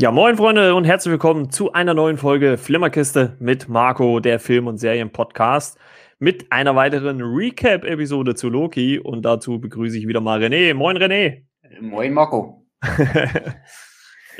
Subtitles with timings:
[0.00, 4.66] Ja, moin Freunde und herzlich willkommen zu einer neuen Folge Flimmerkiste mit Marco, der Film-
[4.66, 5.78] und Serien-Podcast,
[6.18, 10.72] mit einer weiteren Recap-Episode zu Loki und dazu begrüße ich wieder mal René.
[10.72, 11.42] Moin René.
[11.82, 12.64] Moin Marco.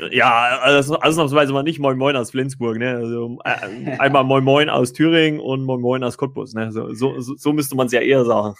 [0.09, 2.95] ja, also ausnahmsweise mal nicht Moin Moin aus Flensburg, ne?
[2.95, 6.71] Also, äh, einmal Moin Moin aus Thüringen und Moin Moin aus Cottbus, ne?
[6.71, 8.55] So, so, so müsste man es ja eher sagen.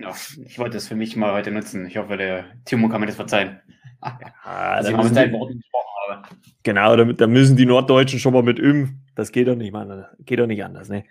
[0.00, 0.12] ja,
[0.44, 1.86] ich wollte es für mich mal heute nutzen.
[1.86, 3.60] Ich hoffe, der Timo kann mir das verzeihen.
[4.02, 6.28] Ja, also, ich mit Worten gesprochen habe.
[6.62, 9.04] Genau, da, da, müssen die Norddeutschen schon mal mit üben.
[9.14, 10.06] Das geht doch nicht, man.
[10.20, 11.04] Geht doch nicht anders, ne?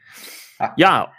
[0.76, 1.14] Ja,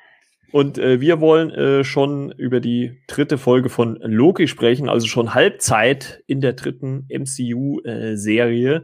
[0.53, 5.34] und äh, wir wollen äh, schon über die dritte Folge von Loki sprechen, also schon
[5.34, 8.75] Halbzeit in der dritten MCU-Serie.
[8.75, 8.83] Äh,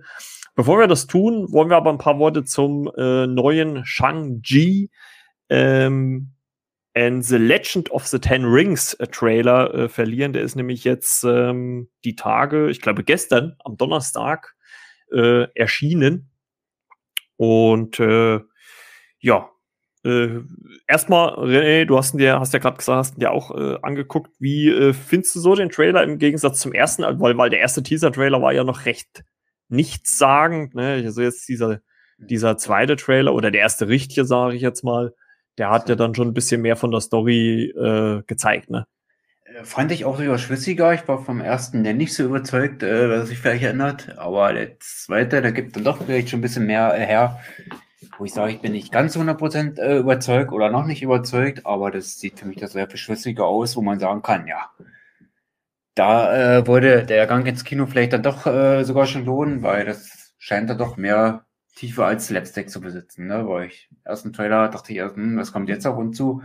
[0.56, 4.90] Bevor wir das tun, wollen wir aber ein paar Worte zum äh, neuen Shang-Chi
[5.50, 6.32] ähm,
[6.94, 10.32] and The Legend of the Ten Rings äh, Trailer äh, verlieren.
[10.32, 14.55] Der ist nämlich jetzt ähm, die Tage, ich glaube gestern, am Donnerstag,
[15.10, 16.30] erschienen.
[17.36, 19.50] Und ja,
[20.06, 20.40] äh,
[20.86, 24.30] erstmal, René, du hast dir, hast ja gerade gesagt, hast dir auch äh, angeguckt.
[24.38, 27.02] Wie äh, findest du so den Trailer im Gegensatz zum ersten?
[27.02, 29.24] Weil, weil der erste Teaser-Trailer war ja noch recht
[29.68, 30.76] nichtssagend.
[30.76, 31.02] Ne?
[31.04, 31.80] Also jetzt dieser,
[32.18, 35.12] dieser zweite Trailer oder der erste richtige, sage ich jetzt mal,
[35.58, 38.70] der hat ja dann schon ein bisschen mehr von der Story äh, gezeigt.
[38.70, 38.86] Ne?
[39.58, 40.94] Äh, fand ich auch sogar schlüssiger.
[40.94, 44.18] Ich war vom ersten der nicht so überzeugt, äh, was sich vielleicht erinnert.
[44.18, 47.40] Aber der zweite, der gibt dann doch vielleicht schon ein bisschen mehr äh, her
[48.18, 51.90] wo ich sage, ich bin nicht ganz 100% äh, überzeugt oder noch nicht überzeugt, aber
[51.90, 54.70] das sieht für mich das sehr viel schlüssiger aus, wo man sagen kann, ja,
[55.94, 59.84] da äh, wurde der Gang ins Kino vielleicht dann doch äh, sogar schon lohnen, weil
[59.86, 63.26] das scheint da doch mehr Tiefe als Slapstick zu besitzen.
[63.26, 63.46] Ne?
[63.48, 66.42] Weil ich ersten Trailer dachte ich erst, hm, was kommt jetzt auf uns zu?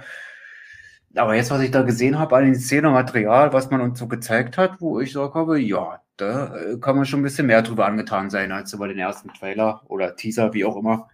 [1.16, 4.08] Aber jetzt, was ich da gesehen habe an den Szenen Material, was man uns so
[4.08, 7.62] gezeigt hat, wo ich sage habe, ja, da äh, kann man schon ein bisschen mehr
[7.62, 11.10] drüber angetan sein als über den ersten Trailer oder Teaser, wie auch immer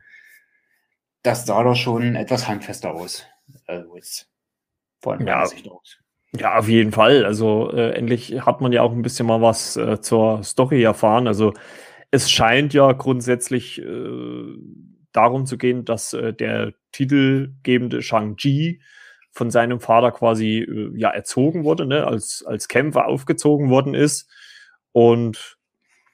[1.28, 3.26] das sah doch schon etwas handfester aus.
[3.66, 4.30] Also jetzt
[5.02, 5.46] von ja.
[5.46, 5.98] Sicht aus.
[6.34, 7.26] Ja, auf jeden Fall.
[7.26, 11.28] Also äh, endlich hat man ja auch ein bisschen mal was äh, zur Story erfahren.
[11.28, 11.54] Also
[12.12, 14.56] es scheint ja grundsätzlich äh,
[15.12, 18.82] darum zu gehen, dass äh, der titelgebende Shang-Chi
[19.38, 22.06] von seinem Vater quasi äh, ja erzogen wurde, ne?
[22.06, 24.30] als, als Kämpfer aufgezogen worden ist.
[24.92, 25.58] Und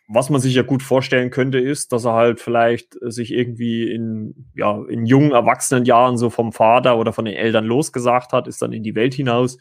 [0.07, 4.51] was man sich ja gut vorstellen könnte, ist, dass er halt vielleicht sich irgendwie in,
[4.53, 8.61] ja, in jungen erwachsenen Jahren so vom Vater oder von den Eltern losgesagt hat, ist
[8.61, 9.57] dann in die Welt hinaus.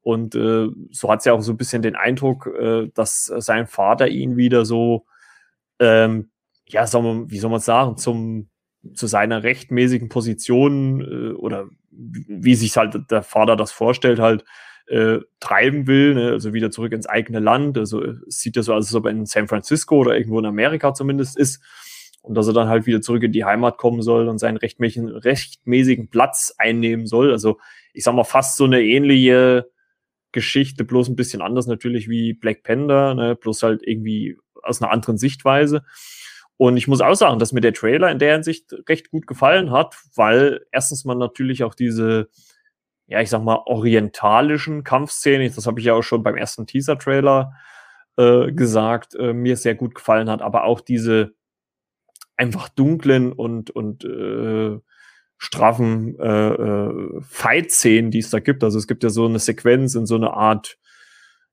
[0.00, 3.66] Und äh, so hat es ja auch so ein bisschen den Eindruck, äh, dass sein
[3.66, 5.04] Vater ihn wieder so,
[5.78, 6.30] ähm,
[6.66, 8.48] ja, soll man, wie soll man sagen, zum,
[8.94, 14.44] zu seiner rechtmäßigen Position äh, oder wie, sich halt der Vater das vorstellt, halt
[14.86, 16.30] äh, treiben will, ne?
[16.30, 17.78] also wieder zurück ins eigene Land.
[17.78, 20.46] Also es sieht ja so aus, als ob er in San Francisco oder irgendwo in
[20.46, 21.62] Amerika zumindest ist.
[22.22, 25.08] Und dass er dann halt wieder zurück in die Heimat kommen soll und seinen rechtmäßigen,
[25.08, 27.32] rechtmäßigen Platz einnehmen soll.
[27.32, 27.58] Also
[27.92, 29.68] ich sag mal fast so eine ähnliche
[30.30, 33.36] Geschichte, bloß ein bisschen anders natürlich wie Black Panther, ne?
[33.36, 35.84] bloß halt irgendwie aus einer anderen Sichtweise.
[36.56, 39.70] Und ich muss auch sagen, dass mir der Trailer in der Hinsicht recht gut gefallen
[39.70, 42.28] hat, weil erstens man natürlich auch diese
[43.12, 47.52] ja, ich sag mal, orientalischen Kampfszenen, das habe ich ja auch schon beim ersten Teaser-Trailer
[48.16, 51.34] äh, gesagt, äh, mir sehr gut gefallen hat, aber auch diese
[52.36, 54.78] einfach dunklen und, und äh,
[55.36, 58.64] straffen äh, äh, Fight-Szenen, die es da gibt.
[58.64, 60.78] Also es gibt ja so eine Sequenz in so eine Art,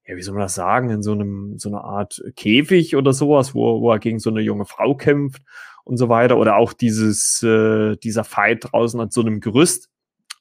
[0.09, 3.53] ja, wie soll man das sagen, in so einem, so eine Art Käfig oder sowas,
[3.53, 5.43] wo, wo er gegen so eine junge Frau kämpft
[5.83, 6.37] und so weiter.
[6.37, 9.87] Oder auch dieses, äh, dieser Fight draußen an so einem Gerüst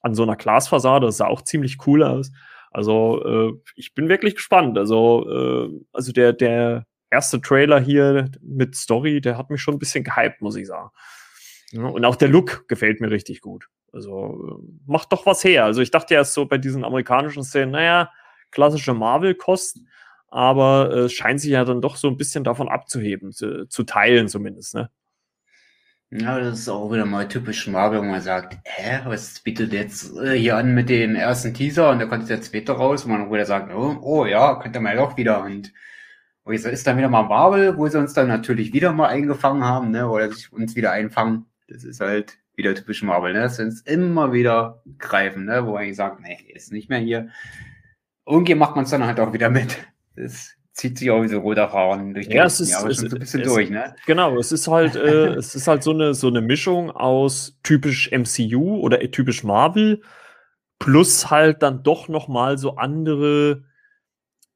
[0.01, 1.05] an so einer Glasfassade.
[1.05, 2.31] Das sah auch ziemlich cool aus.
[2.71, 4.75] Also äh, ich bin wirklich gespannt.
[4.75, 9.79] Also, äh, also der, der erste Trailer hier mit Story, der hat mich schon ein
[9.79, 10.89] bisschen gehypt, muss ich sagen.
[11.71, 13.67] Ja, und auch der Look gefällt mir richtig gut.
[13.93, 15.65] Also äh, macht doch was her.
[15.65, 18.09] Also ich dachte erst so bei diesen amerikanischen Szenen, naja,
[18.51, 19.79] klassische Marvel-Kost,
[20.27, 23.83] aber äh, es scheint sich ja dann doch so ein bisschen davon abzuheben, zu, zu
[23.83, 24.89] teilen zumindest, ne?
[26.11, 30.17] Ja, das ist auch wieder mal typisch Marvel, wo man sagt, hä, was bietet jetzt
[30.17, 33.31] äh, hier an mit dem ersten Teaser und da kommt jetzt später raus, wo man
[33.31, 35.71] wieder sagt, oh, oh ja, könnte man ja auch wieder und
[36.43, 39.63] wo jetzt ist dann wieder mal Marvel, wo sie uns dann natürlich wieder mal eingefangen
[39.63, 41.45] haben, ne, oder uns wieder einfangen.
[41.67, 45.73] Das ist halt wieder typisch Marvel, ne, dass sie uns immer wieder greifen, ne, wo
[45.73, 47.29] man eigentlich sagt, nee, ist nicht mehr hier.
[48.29, 49.77] Irgendwie macht man es dann halt auch wieder mit.
[50.15, 53.09] Das zieht sich auch wie so roter Fahren durch die ja, es ist, Jahre schon
[53.09, 53.95] so ein bisschen es, durch, ne?
[54.05, 58.11] Genau, es ist halt, äh, es ist halt so eine, so eine Mischung aus typisch
[58.11, 60.01] MCU oder typisch Marvel
[60.79, 63.63] plus halt dann doch noch mal so andere,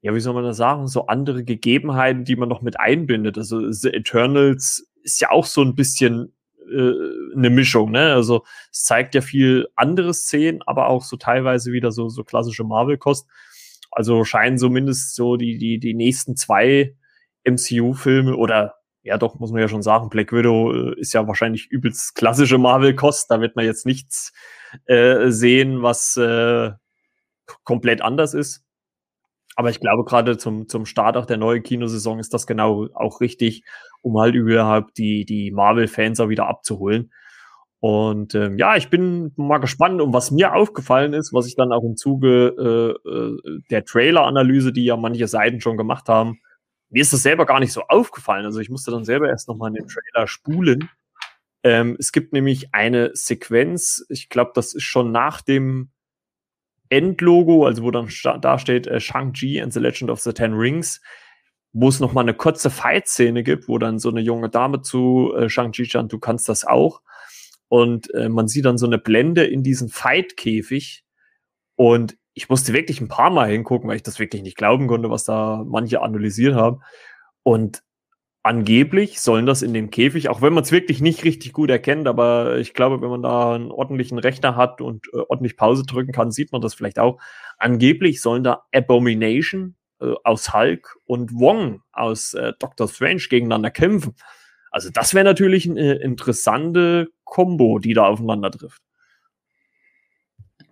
[0.00, 3.36] ja, wie soll man das sagen, so andere Gegebenheiten, die man noch mit einbindet.
[3.36, 6.32] Also The Eternals ist ja auch so ein bisschen
[6.72, 8.14] äh, eine Mischung, ne?
[8.14, 12.64] Also es zeigt ja viel andere Szenen, aber auch so teilweise wieder so, so klassische
[12.64, 13.28] Marvel-Kost.
[13.94, 16.96] Also scheinen zumindest so die, die, die nächsten zwei
[17.44, 21.70] MCU-Filme oder ja doch, muss man ja schon sagen, Black Widow äh, ist ja wahrscheinlich
[21.70, 23.30] übelst klassische Marvel-Kost.
[23.30, 24.32] Da wird man jetzt nichts
[24.86, 26.72] äh, sehen, was äh,
[27.64, 28.64] komplett anders ist.
[29.56, 33.20] Aber ich glaube, gerade zum, zum Start auch der neuen Kinosaison ist das genau auch
[33.20, 33.62] richtig,
[34.00, 37.12] um halt überhaupt die, die Marvel-Fans auch wieder abzuholen.
[37.84, 41.70] Und ähm, ja, ich bin mal gespannt, um was mir aufgefallen ist, was ich dann
[41.70, 46.40] auch im Zuge äh, äh, der Trailer-Analyse, die ja manche Seiten schon gemacht haben,
[46.88, 48.46] mir ist das selber gar nicht so aufgefallen.
[48.46, 50.88] Also ich musste dann selber erst nochmal in den Trailer spulen.
[51.62, 55.90] Ähm, es gibt nämlich eine Sequenz, ich glaube, das ist schon nach dem
[56.88, 58.08] Endlogo, also wo dann
[58.40, 61.02] da steht äh, Shang-Chi and the Legend of the Ten Rings,
[61.74, 65.50] wo es nochmal eine kurze Fight-Szene gibt, wo dann so eine junge Dame zu äh,
[65.50, 67.02] Shang-Chi stand, du kannst das auch.
[67.74, 71.02] Und äh, man sieht dann so eine Blende in diesen Fight-Käfig.
[71.74, 75.10] Und ich musste wirklich ein paar Mal hingucken, weil ich das wirklich nicht glauben konnte,
[75.10, 76.82] was da manche analysiert haben.
[77.42, 77.82] Und
[78.44, 82.06] angeblich sollen das in dem Käfig, auch wenn man es wirklich nicht richtig gut erkennt,
[82.06, 86.12] aber ich glaube, wenn man da einen ordentlichen Rechner hat und äh, ordentlich Pause drücken
[86.12, 87.20] kann, sieht man das vielleicht auch.
[87.58, 94.14] Angeblich sollen da Abomination äh, aus Hulk und Wong aus äh, Doctor Strange gegeneinander kämpfen.
[94.74, 98.82] Also das wäre natürlich eine interessante Combo, die da aufeinander trifft.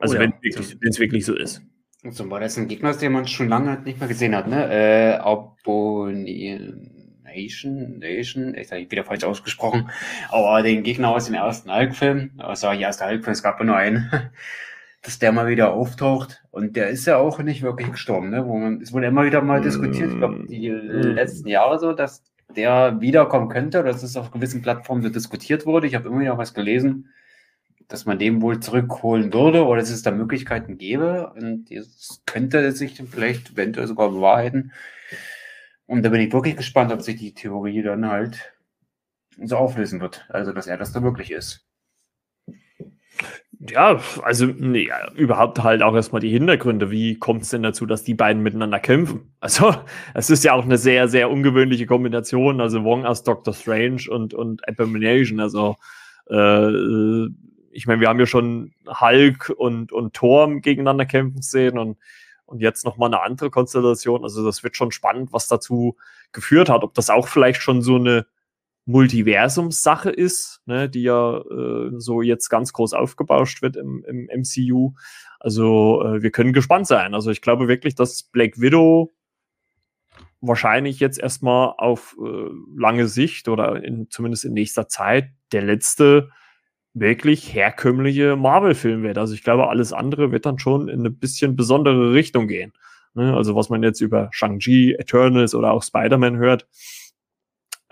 [0.01, 0.33] Also oh ja.
[0.43, 1.63] wenn es wirklich so ist.
[2.11, 4.69] So war das ein Gegner, den man schon lange nicht mehr gesehen hat, ne?
[4.73, 6.89] Äh, Abomination.
[7.23, 9.89] Nation, Nation, ich habe wieder falsch ausgesprochen,
[10.29, 13.77] aber den Gegner aus dem ersten Hulk-Film, also ja, erste Hulk-Film, es gab ja nur
[13.77, 14.11] einen,
[15.03, 18.45] dass der mal wieder auftaucht und der ist ja auch nicht wirklich gestorben, ne?
[18.47, 21.15] Wo man, es wurde immer wieder mal diskutiert, ich glaube, die mm.
[21.15, 22.23] letzten Jahre so, dass
[22.57, 25.87] der wiederkommen könnte, dass es auf gewissen Plattformen so diskutiert wurde.
[25.87, 27.09] Ich habe immer wieder was gelesen,
[27.89, 31.33] dass man den wohl zurückholen würde oder dass es da Möglichkeiten gäbe.
[31.35, 34.73] Und das könnte sich vielleicht eventuell sogar bewahrheiten.
[35.87, 38.55] Und da bin ich wirklich gespannt, ob sich die Theorie dann halt
[39.43, 40.27] so auflösen wird.
[40.29, 41.67] Also, dass er das da wirklich ist.
[43.69, 46.91] Ja, also nee, überhaupt halt auch erstmal die Hintergründe.
[46.91, 49.33] Wie kommt es denn dazu, dass die beiden miteinander kämpfen?
[49.39, 49.75] Also,
[50.15, 52.61] es ist ja auch eine sehr, sehr ungewöhnliche Kombination.
[52.61, 55.39] Also Wong als Doctor Strange und, und Abomination.
[55.39, 55.77] Also,
[56.29, 57.27] äh,
[57.71, 61.99] ich meine, wir haben ja schon Hulk und, und Thor gegeneinander kämpfen sehen und
[62.53, 64.25] und jetzt nochmal eine andere Konstellation.
[64.25, 65.97] Also das wird schon spannend, was dazu
[66.33, 66.83] geführt hat.
[66.83, 68.27] Ob das auch vielleicht schon so eine
[68.85, 74.95] Multiversumssache ist, ne, die ja äh, so jetzt ganz groß aufgebauscht wird im, im MCU.
[75.39, 77.15] Also äh, wir können gespannt sein.
[77.15, 79.13] Also ich glaube wirklich, dass Black Widow
[80.41, 86.31] wahrscheinlich jetzt erstmal auf äh, lange Sicht oder in, zumindest in nächster Zeit der letzte
[86.95, 89.17] wirklich herkömmliche Marvel-Film wird.
[89.17, 92.73] Also ich glaube, alles andere wird dann schon in eine bisschen besondere Richtung gehen.
[93.15, 93.35] Ne?
[93.35, 96.67] Also was man jetzt über Shang-Chi, Eternals oder auch Spider-Man hört,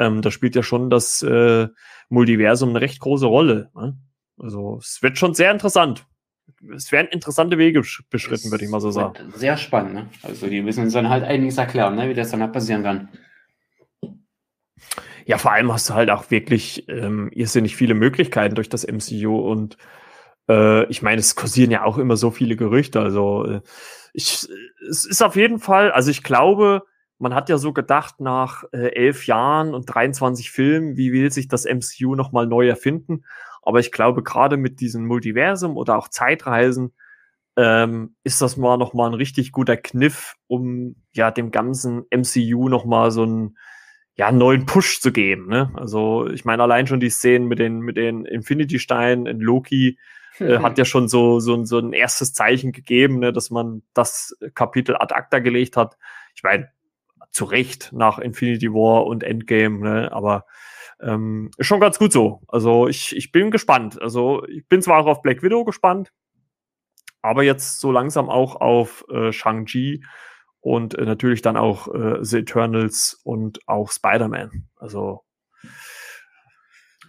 [0.01, 1.69] ähm, da spielt ja schon das äh,
[2.09, 3.71] Multiversum eine recht große Rolle.
[3.75, 3.97] Ne?
[4.39, 6.07] Also es wird schon sehr interessant.
[6.75, 9.33] Es werden interessante Wege beschritten, würde ich mal so sagen.
[9.35, 9.95] Sehr spannend.
[9.95, 10.09] Ne?
[10.23, 12.09] Also die müssen uns dann halt einiges erklären, ne?
[12.09, 13.09] wie das dann halt passieren kann.
[15.27, 19.39] Ja, vor allem hast du halt auch wirklich ähm, irrsinnig viele Möglichkeiten durch das MCU
[19.39, 19.77] und
[20.49, 23.01] äh, ich meine, es kursieren ja auch immer so viele Gerüchte.
[23.01, 23.61] Also äh,
[24.13, 24.49] ich,
[24.89, 26.83] es ist auf jeden Fall, also ich glaube,
[27.21, 31.49] man hat ja so gedacht, nach äh, elf Jahren und 23 Filmen, wie will sich
[31.49, 33.25] das MCU nochmal neu erfinden?
[33.63, 36.95] Aber ich glaube, gerade mit diesem Multiversum oder auch Zeitreisen
[37.57, 43.11] ähm, ist das mal nochmal ein richtig guter Kniff, um ja dem ganzen MCU nochmal
[43.11, 43.57] so ein
[44.17, 45.49] ja, einen neuen Push zu geben.
[45.49, 45.71] Ne?
[45.75, 49.99] Also ich meine, allein schon die Szenen mit den, mit den Infinity-Steinen in Loki
[50.39, 54.37] äh, hat ja schon so, so, so ein erstes Zeichen gegeben, ne, dass man das
[54.55, 55.97] Kapitel ad acta gelegt hat.
[56.35, 56.71] Ich meine,
[57.31, 60.13] zu Recht nach Infinity War und Endgame, ne?
[60.13, 60.47] aber
[61.01, 62.43] ähm, ist schon ganz gut so.
[62.49, 64.01] Also ich, ich bin gespannt.
[64.01, 66.13] Also ich bin zwar auch auf Black Widow gespannt,
[67.23, 70.05] aber jetzt so langsam auch auf äh, Shang-Chi
[70.61, 74.69] und äh, natürlich dann auch äh, The Eternals und auch Spider-Man.
[74.77, 75.25] Also,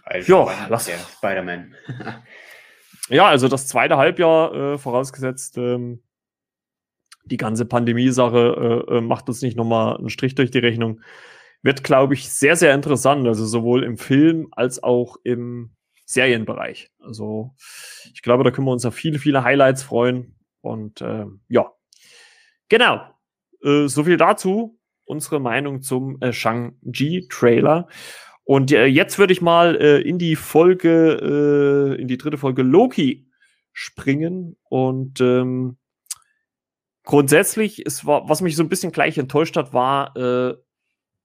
[0.04, 1.74] also ja, lass Spider-Man.
[3.08, 6.02] ja, also das zweite Halbjahr äh, vorausgesetzt, ähm,
[7.24, 11.00] die ganze Pandemie-Sache äh, äh, macht uns nicht nochmal einen Strich durch die Rechnung.
[11.62, 15.70] Wird, glaube ich, sehr, sehr interessant, also sowohl im Film als auch im
[16.06, 16.90] Serienbereich.
[16.98, 17.54] Also
[18.12, 20.36] ich glaube, da können wir uns auf viele, viele Highlights freuen.
[20.60, 21.72] Und äh, ja,
[22.68, 23.02] genau.
[23.62, 24.78] Äh, so viel dazu.
[25.04, 27.88] Unsere Meinung zum äh, Shang-Chi-Trailer.
[28.44, 32.62] Und äh, jetzt würde ich mal äh, in die Folge, äh, in die dritte Folge
[32.62, 33.28] Loki
[33.72, 34.56] springen.
[34.68, 35.78] Und ähm,
[37.04, 40.54] grundsätzlich, es war, was mich so ein bisschen gleich enttäuscht hat, war, äh,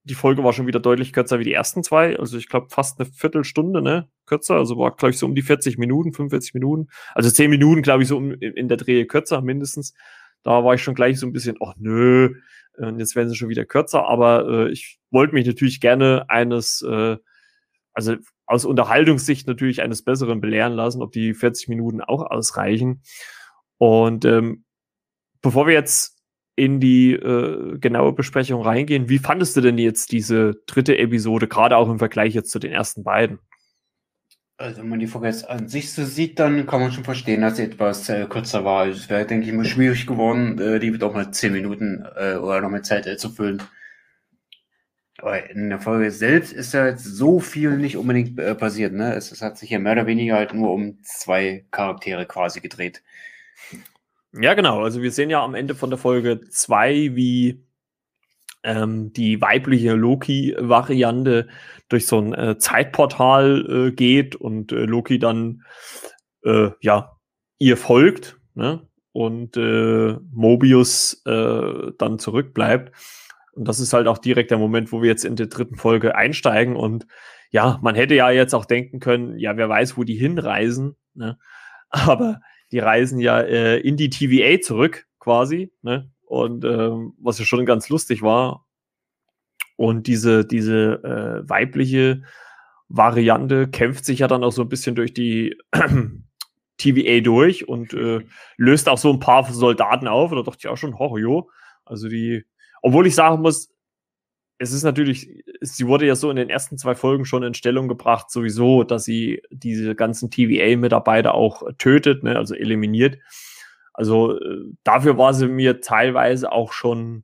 [0.04, 2.18] die Folge war schon wieder deutlich kürzer wie die ersten zwei.
[2.18, 4.08] Also ich glaube fast eine Viertelstunde, ne?
[4.26, 4.56] Kürzer.
[4.56, 6.88] Also war, glaube ich, so um die 40 Minuten, 45 Minuten.
[7.14, 9.94] Also 10 Minuten, glaube ich, so in der Drehe kürzer mindestens.
[10.44, 12.36] Da war ich schon gleich so ein bisschen, ach nö,
[12.78, 16.84] und jetzt werden sie schon wieder kürzer, aber äh, ich wollte mich natürlich gerne eines,
[16.84, 17.18] äh,
[17.94, 18.16] also
[18.46, 23.02] aus Unterhaltungssicht natürlich eines Besseren belehren lassen, ob die 40 Minuten auch ausreichen.
[23.78, 24.64] Und ähm,
[25.48, 26.18] bevor wir jetzt
[26.58, 31.78] in die äh, genaue Besprechung reingehen, wie fandest du denn jetzt diese dritte Episode, gerade
[31.78, 33.40] auch im Vergleich jetzt zu den ersten beiden?
[34.58, 37.40] Also wenn man die Folge jetzt an sich so sieht, dann kann man schon verstehen,
[37.40, 38.88] dass sie etwas äh, kürzer war.
[38.88, 42.60] Es wäre, denke ich, immer schwierig geworden, äh, die doch mal zehn Minuten äh, oder
[42.60, 43.64] noch mehr Zeit äh, zu füllen.
[45.20, 48.92] Aber in der Folge selbst ist ja jetzt so viel nicht unbedingt äh, passiert.
[48.92, 49.16] Ne?
[49.16, 53.02] Es, es hat sich ja mehr oder weniger halt nur um zwei Charaktere quasi gedreht.
[54.34, 54.82] Ja, genau.
[54.82, 57.66] Also wir sehen ja am Ende von der Folge zwei, wie
[58.64, 61.48] ähm, die weibliche Loki-Variante
[61.90, 65.64] durch so ein äh, Zeitportal äh, geht und äh, Loki dann
[66.44, 67.18] äh, ja
[67.60, 68.88] ihr folgt ne?
[69.12, 72.96] und äh, Mobius äh, dann zurückbleibt.
[73.54, 76.16] Und das ist halt auch direkt der Moment, wo wir jetzt in der dritten Folge
[76.16, 76.76] einsteigen.
[76.76, 77.08] Und
[77.50, 80.96] ja, man hätte ja jetzt auch denken können, ja, wer weiß, wo die hinreisen.
[81.16, 81.40] Ne?
[81.90, 82.42] Aber
[82.72, 85.72] die reisen ja äh, in die TVA zurück, quasi.
[85.82, 86.12] Ne?
[86.26, 88.66] Und ähm, was ja schon ganz lustig war.
[89.76, 92.24] Und diese, diese äh, weibliche
[92.90, 95.56] Variante kämpft sich ja dann auch so ein bisschen durch die
[96.78, 98.22] TVA durch und äh,
[98.58, 100.32] löst auch so ein paar Soldaten auf.
[100.32, 101.50] Und da dachte ich auch schon, oh, jo.
[101.86, 102.46] Also die,
[102.82, 103.70] obwohl ich sagen muss,
[104.60, 107.88] es ist natürlich, sie wurde ja so in den ersten zwei Folgen schon in Stellung
[107.88, 113.20] gebracht, sowieso, dass sie diese ganzen TVA-Mitarbeiter auch tötet, ne, also eliminiert.
[113.94, 117.24] Also äh, dafür war sie mir teilweise auch schon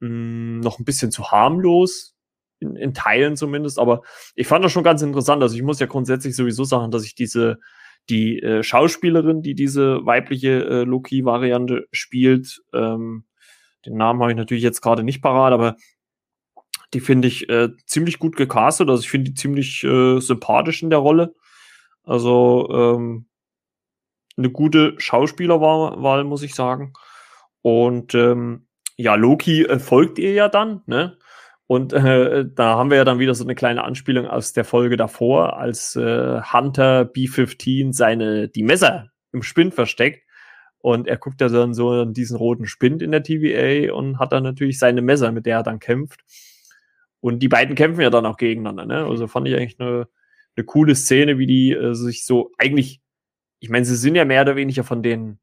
[0.00, 2.16] mh, hm, noch ein bisschen zu harmlos,
[2.60, 4.02] in, in Teilen zumindest, aber
[4.34, 5.42] ich fand das schon ganz interessant.
[5.42, 7.58] Also ich muss ja grundsätzlich sowieso sagen, dass ich diese,
[8.08, 13.24] die äh, Schauspielerin, die diese weibliche äh, Loki-Variante spielt, ähm,
[13.84, 15.76] den Namen habe ich natürlich jetzt gerade nicht parat, aber
[16.94, 18.88] die finde ich äh, ziemlich gut gecastet.
[18.88, 21.34] Also ich finde die ziemlich äh, sympathisch in der Rolle.
[22.04, 23.26] Also ähm,
[24.36, 26.92] eine gute Schauspielerwahl, muss ich sagen.
[27.62, 31.18] Und ähm, ja, Loki äh, folgt ihr ja dann, ne?
[31.66, 34.98] Und äh, da haben wir ja dann wieder so eine kleine Anspielung aus der Folge
[34.98, 40.22] davor, als äh, Hunter B-15 seine die Messer im Spind versteckt.
[40.78, 44.32] Und er guckt ja dann so an diesen roten Spind in der TVA und hat
[44.32, 46.24] dann natürlich seine Messer, mit der er dann kämpft.
[47.22, 48.84] Und die beiden kämpfen ja dann auch gegeneinander.
[48.84, 49.06] Ne?
[49.06, 50.08] Also fand ich eigentlich eine,
[50.56, 53.00] eine coole Szene, wie die äh, sich so eigentlich,
[53.60, 55.38] ich meine, sie sind ja mehr oder weniger von den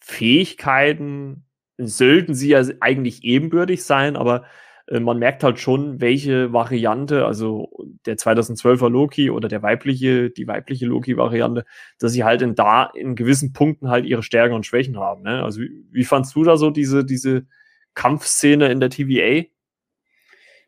[0.00, 1.46] Fähigkeiten,
[1.78, 4.44] sollten sie ja eigentlich ebenbürtig sein, aber
[4.86, 7.70] äh, man merkt halt schon, welche Variante, also
[8.04, 11.64] der 2012er Loki oder der weibliche, die weibliche Loki-Variante,
[11.98, 15.22] dass sie halt in da in gewissen Punkten halt ihre Stärken und Schwächen haben.
[15.22, 15.42] Ne?
[15.42, 17.46] Also wie, wie fandst du da so diese, diese
[17.94, 19.46] Kampfszene in der TVA?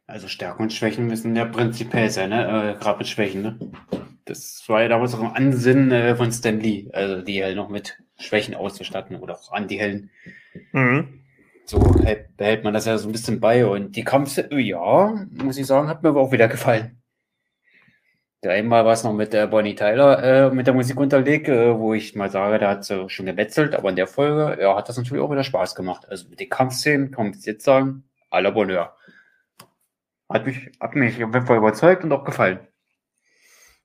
[0.07, 2.75] Also Stärken und Schwächen müssen ja prinzipiell sein, ne?
[2.77, 3.59] Äh, Gerade mit Schwächen, ne?
[4.25, 7.69] Das war ja damals auch ein Ansinnen äh, von Stan Lee, also die halt noch
[7.69, 10.11] mit Schwächen auszustatten oder auch Anti-Helden.
[10.73, 11.23] Mhm.
[11.65, 13.67] So behält man das ja so ein bisschen bei.
[13.67, 17.03] Und die Kampf, ja, muss ich sagen, hat mir aber auch wieder gefallen.
[18.45, 21.77] Der einmal war es noch mit der Bonnie Tyler äh, mit der Musik unterlegt, äh,
[21.77, 24.89] wo ich mal sage, da hat sie schon gewetzelt, aber in der Folge, ja, hat
[24.89, 26.07] das natürlich auch wieder Spaß gemacht.
[26.09, 28.96] Also mit den Kampfszenen kann man jetzt sagen, à la Bonheur.
[30.29, 32.61] Hat mich, hat mich auf jeden Fall überzeugt und auch gefallen.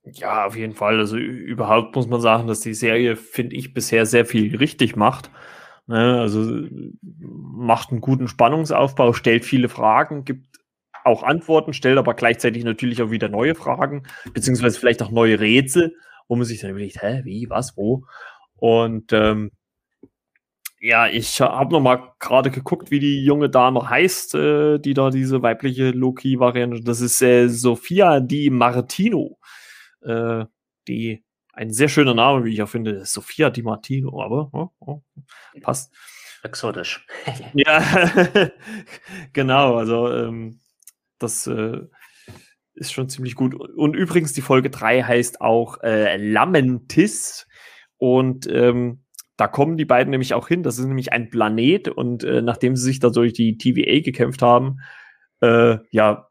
[0.04, 0.98] Ja, auf jeden Fall.
[0.98, 5.30] Also überhaupt muss man sagen, dass die Serie, finde ich, bisher sehr viel richtig macht.
[5.86, 6.66] Ne, also
[7.00, 10.60] macht einen guten Spannungsaufbau, stellt viele Fragen, gibt
[11.04, 15.96] auch Antworten, stellt aber gleichzeitig natürlich auch wieder neue Fragen, beziehungsweise vielleicht auch neue Rätsel,
[16.28, 18.04] wo man sich dann überlegt, hä, wie, was, wo?
[18.56, 19.50] Und ähm,
[20.84, 25.10] ja, ich habe noch mal gerade geguckt, wie die junge Dame heißt, äh, die da
[25.10, 26.80] diese weibliche Loki-Variante.
[26.82, 29.38] Das ist äh, Sophia Di Martino.
[30.00, 30.46] Äh,
[30.88, 35.02] die ein sehr schöner Name, wie ich auch finde, Sophia Di Martino, aber oh, oh,
[35.60, 35.94] passt.
[36.42, 37.06] Exotisch.
[37.54, 37.80] ja,
[39.32, 39.76] genau.
[39.76, 40.58] Also ähm,
[41.20, 41.78] das äh,
[42.74, 43.54] ist schon ziemlich gut.
[43.54, 47.46] Und übrigens, die Folge 3 heißt auch äh, Lamentis.
[47.98, 49.01] Und ähm,
[49.42, 50.62] da kommen die beiden nämlich auch hin.
[50.62, 54.40] Das ist nämlich ein Planet und äh, nachdem sie sich da durch die TVA gekämpft
[54.40, 54.78] haben,
[55.40, 56.28] äh, ja,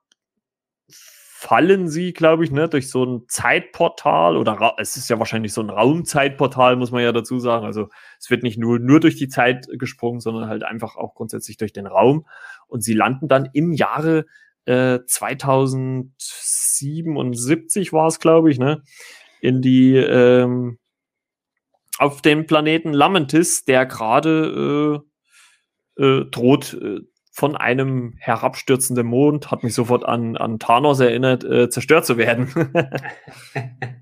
[0.88, 5.52] fallen sie, glaube ich, ne, durch so ein Zeitportal oder Ra es ist ja wahrscheinlich
[5.52, 7.66] so ein Raumzeitportal, muss man ja dazu sagen.
[7.66, 11.58] Also es wird nicht nur, nur durch die Zeit gesprungen, sondern halt einfach auch grundsätzlich
[11.58, 12.26] durch den Raum.
[12.68, 14.26] Und sie landen dann im Jahre
[14.64, 18.84] äh, 2077 war es, glaube ich, ne,
[19.42, 20.78] in die ähm,
[22.02, 25.02] auf den Planeten Lamentis, der gerade
[25.98, 31.44] äh, äh, droht äh, von einem herabstürzenden Mond, hat mich sofort an, an Thanos erinnert,
[31.44, 32.50] äh, zerstört zu werden.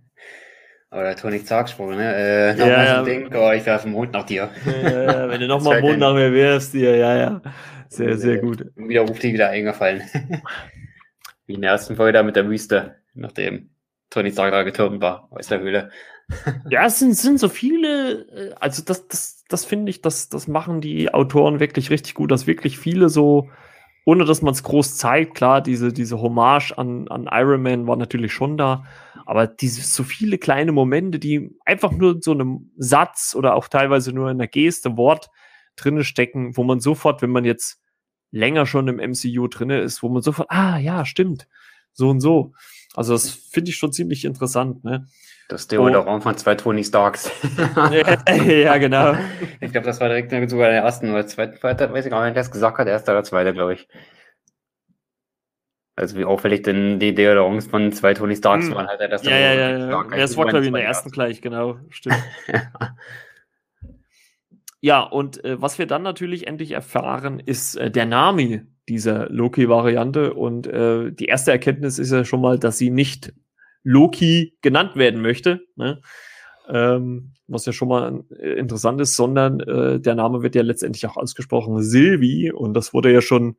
[0.92, 2.16] Aber der Tony gesprochen, ne?
[2.16, 3.04] Äh, ja, ja.
[3.04, 4.50] Ding, oh, ich werfe den Mond nach dir.
[4.66, 7.42] Ja, wenn du nochmal Mond nach mir wirfst, dir, ja, ja.
[7.90, 8.66] Sehr, sehr gut.
[8.76, 10.02] Wieder ruft die wieder eingefallen.
[11.46, 13.70] Wie in der ersten Folge da mit der Wüste, nachdem
[14.10, 15.92] Tony Stark da getürmt war aus der Höhle.
[16.70, 20.48] ja, es sind, sind so viele, äh, also das, das, das finde ich, das, das
[20.48, 23.50] machen die Autoren wirklich richtig gut, dass wirklich viele so,
[24.06, 27.96] ohne dass man es groß zeigt, klar, diese, diese Hommage an, an Iron Man war
[27.96, 28.86] natürlich schon da,
[29.26, 33.68] aber diese so viele kleine Momente, die einfach nur in so einem Satz oder auch
[33.68, 35.30] teilweise nur in einer Geste, Wort
[35.76, 37.82] drinne stecken, wo man sofort, wenn man jetzt
[38.32, 41.48] länger schon im MCU drinne ist, wo man sofort, ah ja, stimmt,
[41.94, 42.54] so und so.
[42.96, 45.08] Also das finde ich schon ziemlich interessant, ne?
[45.50, 46.22] Das Deodorant oh.
[46.22, 47.32] von zwei Tony Starks.
[48.46, 49.16] ja, genau.
[49.60, 52.36] Ich glaube, das war direkt sogar der ersten oder zweiten Fighter, weiß ich gar nicht,
[52.36, 53.88] wer es gesagt hat, erster oder zweiter, glaube ich.
[55.96, 58.76] Also wie auffällig denn die Deodorants von zwei Tony Starks hm.
[58.76, 60.04] waren halt das Ja, ja, ja, ja.
[60.18, 61.80] Das war, glaube ich, in der ersten gleich, genau.
[61.90, 62.24] Stimmt.
[64.82, 70.36] ja, und äh, was wir dann natürlich endlich erfahren, ist äh, der Name dieser Loki-Variante.
[70.36, 73.34] Und äh, die erste Erkenntnis ist ja schon mal, dass sie nicht
[73.84, 75.62] Loki genannt werden möchte.
[75.76, 76.02] Ne?
[76.68, 81.06] Ähm, was ja schon mal äh, interessant ist, sondern äh, der Name wird ja letztendlich
[81.08, 83.58] auch ausgesprochen Sylvie und das wurde ja schon,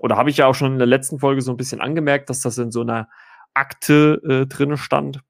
[0.00, 2.40] oder habe ich ja auch schon in der letzten Folge so ein bisschen angemerkt, dass
[2.40, 3.08] das in so einer
[3.54, 5.20] Akte äh, drinne stand.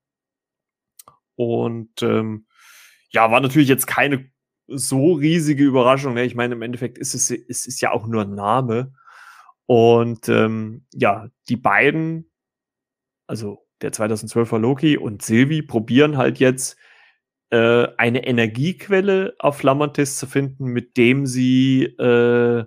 [1.34, 2.46] Und ähm,
[3.10, 4.30] ja, war natürlich jetzt keine
[4.68, 6.14] so riesige Überraschung.
[6.14, 6.24] Ne?
[6.24, 8.94] Ich meine, im Endeffekt ist es, es ist ja auch nur ein Name.
[9.66, 12.30] Und ähm, ja, die beiden,
[13.26, 16.76] also der 2012er Loki und Sylvie probieren halt jetzt
[17.50, 22.64] äh, eine Energiequelle auf Lamantis zu finden, mit dem sie äh,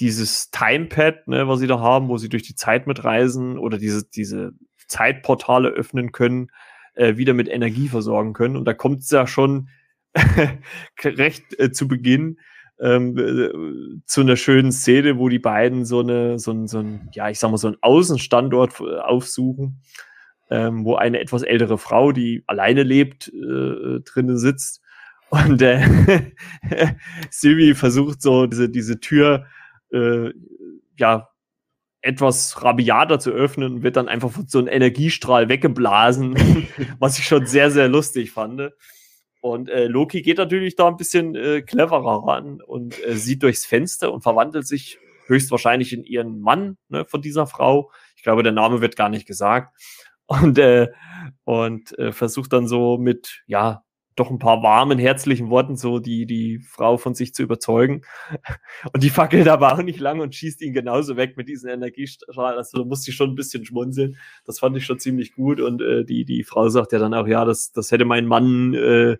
[0.00, 4.08] dieses Timepad, ne, was sie da haben, wo sie durch die Zeit mitreisen oder diese,
[4.08, 4.52] diese
[4.88, 6.48] Zeitportale öffnen können,
[6.94, 8.56] äh, wieder mit Energie versorgen können.
[8.56, 9.68] Und da kommt es ja schon
[11.02, 12.38] recht äh, zu Beginn
[12.80, 17.30] ähm, äh, zu einer schönen Szene, wo die beiden so eine, so so ein, ja,
[17.30, 19.80] ich sag mal, so einen Außenstandort äh, aufsuchen
[20.54, 24.82] ähm, wo eine etwas ältere Frau, die alleine lebt, äh, drinnen sitzt.
[25.30, 25.82] Und äh,
[27.30, 29.46] Sylvie versucht so diese, diese Tür
[29.92, 30.30] äh,
[30.96, 31.28] ja
[32.02, 36.68] etwas rabiater zu öffnen wird dann einfach von so einem Energiestrahl weggeblasen,
[37.00, 38.70] was ich schon sehr, sehr lustig fand.
[39.40, 43.66] Und äh, Loki geht natürlich da ein bisschen äh, cleverer ran und äh, sieht durchs
[43.66, 47.90] Fenster und verwandelt sich höchstwahrscheinlich in ihren Mann ne, von dieser Frau.
[48.16, 49.74] Ich glaube, der Name wird gar nicht gesagt
[50.26, 50.88] und, äh,
[51.44, 53.84] und äh, versucht dann so mit, ja,
[54.16, 58.02] doch ein paar warmen, herzlichen Worten so die, die Frau von sich zu überzeugen.
[58.92, 62.56] Und die fackelt aber auch nicht lang und schießt ihn genauso weg mit diesen Energiestrahlen.
[62.56, 64.16] Also da musste ich schon ein bisschen schmunzeln.
[64.44, 65.60] Das fand ich schon ziemlich gut.
[65.60, 68.74] Und äh, die, die Frau sagt ja dann auch, ja, das, das hätte mein Mann,
[68.74, 69.16] äh,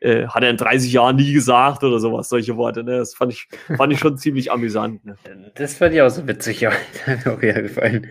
[0.00, 2.84] äh, hat er in 30 Jahren nie gesagt oder sowas, solche Worte.
[2.84, 2.98] Ne?
[2.98, 5.04] Das fand ich, fand ich schon ziemlich amüsant.
[5.04, 5.16] Ne?
[5.54, 6.72] Das fand ich auch so witzig, ja.
[7.06, 8.08] Hat mir auch wieder gefallen.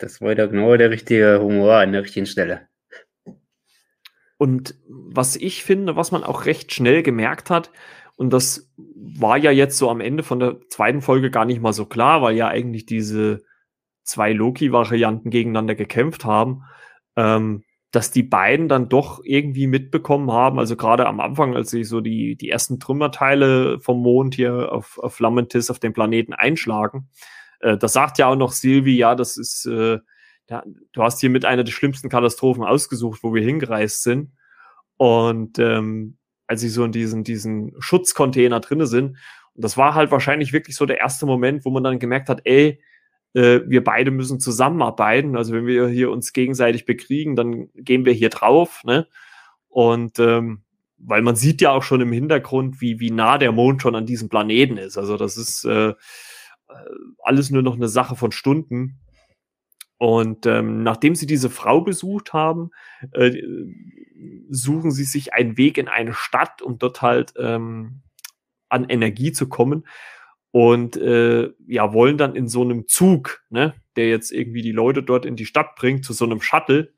[0.00, 2.68] Das war da genau der richtige Humor an der richtigen Stelle.
[4.38, 7.70] Und was ich finde, was man auch recht schnell gemerkt hat,
[8.16, 11.72] und das war ja jetzt so am Ende von der zweiten Folge gar nicht mal
[11.72, 13.42] so klar, weil ja eigentlich diese
[14.02, 16.64] zwei Loki-Varianten gegeneinander gekämpft haben,
[17.16, 21.84] ähm, dass die beiden dann doch irgendwie mitbekommen haben, also gerade am Anfang, als sie
[21.84, 27.08] so die, die ersten Trümmerteile vom Mond hier auf, auf Lamentis, auf dem Planeten einschlagen,
[27.60, 29.98] äh, das sagt ja auch noch Silvi, ja, das ist, äh,
[30.48, 34.32] ja, du hast hier mit einer der schlimmsten Katastrophen ausgesucht, wo wir hingereist sind.
[34.96, 39.16] Und ähm, als sie so in diesen, diesen Schutzcontainer drinne sind,
[39.54, 42.42] und das war halt wahrscheinlich wirklich so der erste Moment, wo man dann gemerkt hat,
[42.44, 42.82] ey,
[43.34, 45.36] äh, wir beide müssen zusammenarbeiten.
[45.36, 49.06] Also wenn wir hier uns gegenseitig bekriegen, dann gehen wir hier drauf, ne?
[49.68, 50.62] Und ähm,
[50.98, 54.06] weil man sieht ja auch schon im Hintergrund, wie, wie nah der Mond schon an
[54.06, 54.98] diesem Planeten ist.
[54.98, 55.94] Also das ist äh,
[57.22, 59.00] alles nur noch eine Sache von Stunden.
[59.98, 62.70] Und ähm, nachdem sie diese Frau besucht haben,
[63.12, 63.32] äh,
[64.48, 68.02] suchen sie sich einen Weg in eine Stadt, um dort halt ähm,
[68.70, 69.86] an Energie zu kommen.
[70.52, 75.02] Und äh, ja, wollen dann in so einem Zug, ne, der jetzt irgendwie die Leute
[75.02, 76.92] dort in die Stadt bringt, zu so einem Shuttle,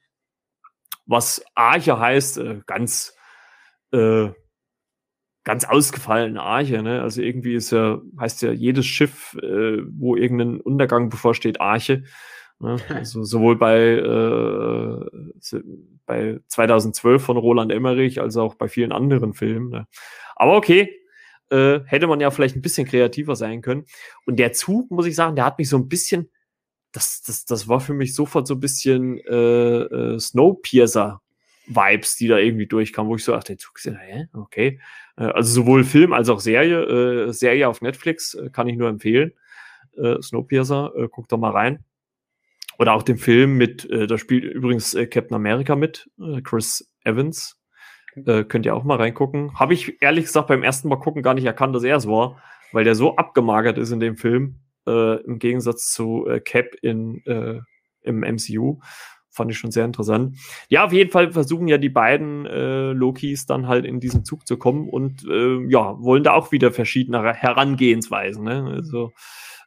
[1.04, 3.16] was Arche heißt, äh, ganz,
[3.92, 4.30] äh,
[5.44, 7.02] ganz ausgefallene Arche, ne?
[7.02, 12.05] Also irgendwie ist ja, heißt ja jedes Schiff, äh, wo irgendein Untergang bevorsteht, Arche.
[12.61, 12.76] Ne?
[12.88, 15.61] Also sowohl bei, äh,
[16.07, 19.70] bei 2012 von Roland Emmerich als auch bei vielen anderen Filmen.
[19.70, 19.87] Ne?
[20.37, 21.02] Aber okay,
[21.50, 23.85] äh, hätte man ja vielleicht ein bisschen kreativer sein können.
[24.26, 26.31] Und der Zug, muss ich sagen, der hat mich so ein bisschen,
[26.92, 30.18] das, das, das war für mich sofort so ein bisschen äh, äh,
[31.66, 34.27] Snowpiercer-Vibes, die da irgendwie durchkamen, wo ich so, ach, der Zug ist ja, hä?
[34.33, 34.81] okay.
[35.16, 37.29] Äh, also sowohl Film als auch Serie.
[37.29, 39.33] Äh, Serie auf Netflix äh, kann ich nur empfehlen.
[39.96, 41.85] Äh, Snowpiercer, äh, guck doch mal rein.
[42.79, 46.90] Oder auch den Film mit, äh, da spielt übrigens äh, Captain America mit, äh, Chris
[47.05, 47.59] Evans.
[48.14, 49.59] Äh, könnt ihr auch mal reingucken.
[49.59, 52.42] Habe ich ehrlich gesagt beim ersten Mal gucken gar nicht erkannt, dass er es war,
[52.72, 57.61] weil der so abgemagert ist in dem Film, äh, im Gegensatz zu Cap in, äh,
[58.03, 58.81] im MCU.
[59.33, 60.37] Fand ich schon sehr interessant.
[60.68, 64.47] Ja, auf jeden Fall versuchen ja die beiden äh, Lokis dann halt in diesen Zug
[64.47, 68.45] zu kommen und äh, ja, wollen da auch wieder verschiedene Herangehensweisen.
[68.45, 68.71] Ne?
[68.75, 69.12] Also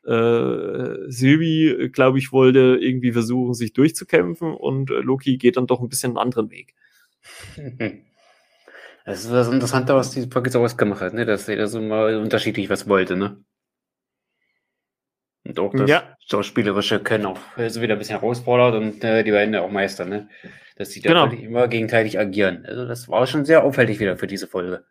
[0.06, 5.82] äh, Sylvie, glaube ich, wollte irgendwie versuchen, sich durchzukämpfen und äh, Loki geht dann doch
[5.82, 6.76] ein bisschen einen anderen Weg.
[9.08, 11.26] Das ist das Interessante, was die Folge so ausgemacht hat, ne?
[11.26, 13.16] dass jeder so mal unterschiedlich was wollte.
[13.16, 13.38] Ne?
[15.46, 16.18] Und auch das ja.
[16.28, 20.30] Schauspielerische können auch so wieder ein bisschen herausfordert und äh, die beiden auch meistern, ne?
[20.76, 21.28] dass da genau.
[21.28, 22.66] immer gegenteilig agieren.
[22.66, 24.84] Also das war schon sehr auffällig wieder für diese Folge.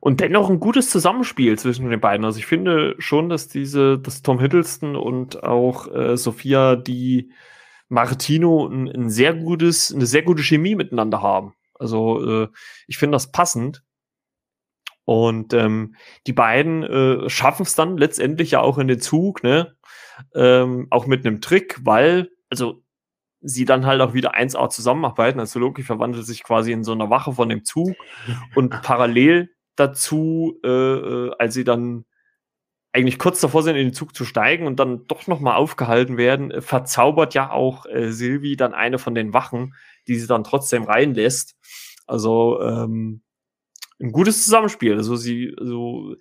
[0.00, 2.24] Und dennoch ein gutes Zusammenspiel zwischen den beiden.
[2.24, 7.32] Also ich finde schon, dass diese, dass Tom Hiddleston und auch äh, Sophia die
[7.88, 11.54] Martino ein, ein, sehr gutes, eine sehr gute Chemie miteinander haben.
[11.74, 12.48] Also äh,
[12.86, 13.83] ich finde das passend.
[15.04, 19.76] Und ähm, die beiden äh, schaffen es dann letztendlich ja auch in den Zug, ne?
[20.34, 22.82] Ähm, auch mit einem Trick, weil, also
[23.40, 25.38] sie dann halt auch wieder 1A zusammenarbeiten.
[25.38, 27.94] Also Loki verwandelt sich quasi in so einer Wache von dem Zug
[28.54, 32.06] und parallel dazu, äh, äh, als sie dann
[32.92, 36.50] eigentlich kurz davor sind, in den Zug zu steigen und dann doch nochmal aufgehalten werden,
[36.50, 39.74] äh, verzaubert ja auch äh, Sylvie dann eine von den Wachen,
[40.06, 41.56] die sie dann trotzdem reinlässt.
[42.06, 43.22] Also ähm,
[44.04, 44.96] ein gutes Zusammenspiel.
[44.96, 46.16] Also sie, so,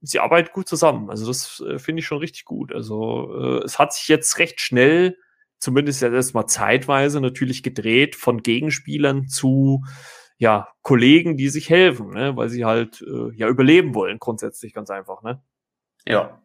[0.00, 1.10] sie arbeiten gut zusammen.
[1.10, 2.72] Also das äh, finde ich schon richtig gut.
[2.72, 5.16] Also äh, es hat sich jetzt recht schnell,
[5.58, 9.82] zumindest jetzt erstmal zeitweise, natürlich gedreht von Gegenspielern zu
[10.36, 12.36] ja, Kollegen, die sich helfen, ne?
[12.36, 15.42] weil sie halt äh, ja überleben wollen, grundsätzlich ganz einfach, ne?
[16.06, 16.42] Ja.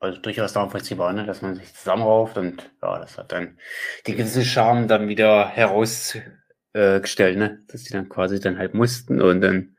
[0.00, 1.26] Also durchaus nachvollziehbar, ne?
[1.26, 3.58] dass man sich zusammenrauft und ja, das hat dann
[4.06, 7.62] die gewisse Charme dann wieder herausgestellt, ne?
[7.68, 9.76] Dass die dann quasi dann halt mussten und dann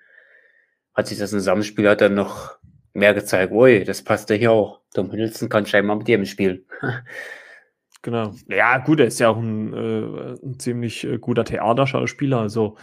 [0.93, 2.57] hat sich das Zusammenspiel hat dann noch
[2.93, 4.81] mehr gezeigt, ui, das passt ja hier auch.
[4.93, 6.65] Tom Hiddleston kann scheinbar mit dem spielen.
[8.01, 8.33] genau.
[8.47, 12.77] Ja, gut, er ist ja auch ein, äh, ein ziemlich äh, guter Theaterschauspieler, also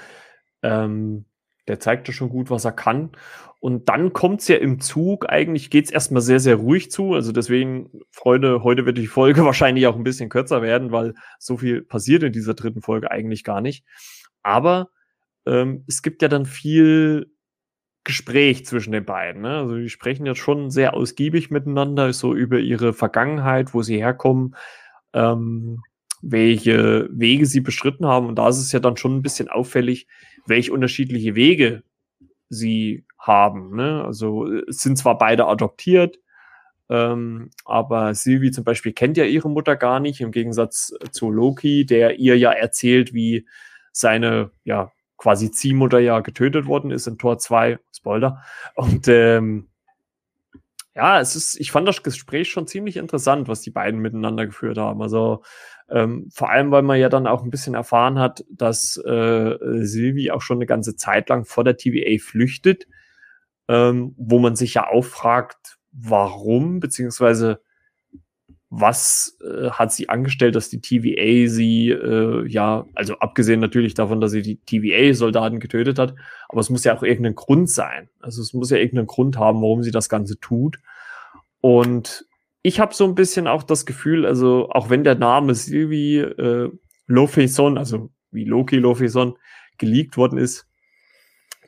[0.62, 1.26] ähm,
[1.68, 3.12] der zeigt ja schon gut, was er kann.
[3.60, 7.14] Und dann kommt es ja im Zug, eigentlich geht es erstmal sehr, sehr ruhig zu.
[7.14, 11.58] Also deswegen, Freunde, heute wird die Folge wahrscheinlich auch ein bisschen kürzer werden, weil so
[11.58, 13.84] viel passiert in dieser dritten Folge eigentlich gar nicht.
[14.42, 14.88] Aber
[15.46, 17.30] ähm, es gibt ja dann viel
[18.08, 19.42] Gespräch zwischen den beiden.
[19.42, 19.58] Ne?
[19.58, 24.56] Also die sprechen ja schon sehr ausgiebig miteinander, so über ihre Vergangenheit, wo sie herkommen,
[25.12, 25.82] ähm,
[26.22, 28.26] welche Wege sie bestritten haben.
[28.26, 30.06] Und da ist es ja dann schon ein bisschen auffällig,
[30.46, 31.82] welche unterschiedliche Wege
[32.48, 33.76] sie haben.
[33.76, 34.02] Ne?
[34.02, 36.18] Also es sind zwar beide adoptiert,
[36.88, 41.84] ähm, aber Sylvie zum Beispiel kennt ja ihre Mutter gar nicht, im Gegensatz zu Loki,
[41.84, 43.46] der ihr ja erzählt, wie
[43.92, 48.42] seine, ja, quasi Ziehmutter ja getötet worden ist in Tor 2, Spoiler.
[48.74, 49.68] Und ähm,
[50.94, 54.78] ja, es ist, ich fand das Gespräch schon ziemlich interessant, was die beiden miteinander geführt
[54.78, 55.02] haben.
[55.02, 55.42] Also
[55.88, 60.30] ähm, vor allem, weil man ja dann auch ein bisschen erfahren hat, dass äh, Sylvie
[60.30, 62.86] auch schon eine ganze Zeit lang vor der TVA flüchtet,
[63.68, 67.60] ähm, wo man sich ja auch fragt, warum, beziehungsweise
[68.70, 74.20] was äh, hat sie angestellt, dass die TVA sie, äh, ja, also abgesehen natürlich davon,
[74.20, 76.14] dass sie die TVA-Soldaten getötet hat,
[76.48, 78.10] aber es muss ja auch irgendein Grund sein.
[78.20, 80.78] Also es muss ja irgendeinen Grund haben, warum sie das Ganze tut.
[81.60, 82.26] Und
[82.62, 86.70] ich habe so ein bisschen auch das Gefühl, also auch wenn der Name Sylvie äh,
[87.06, 89.38] Lofeson, also wie Loki Lofeson,
[89.78, 90.67] geleakt worden ist,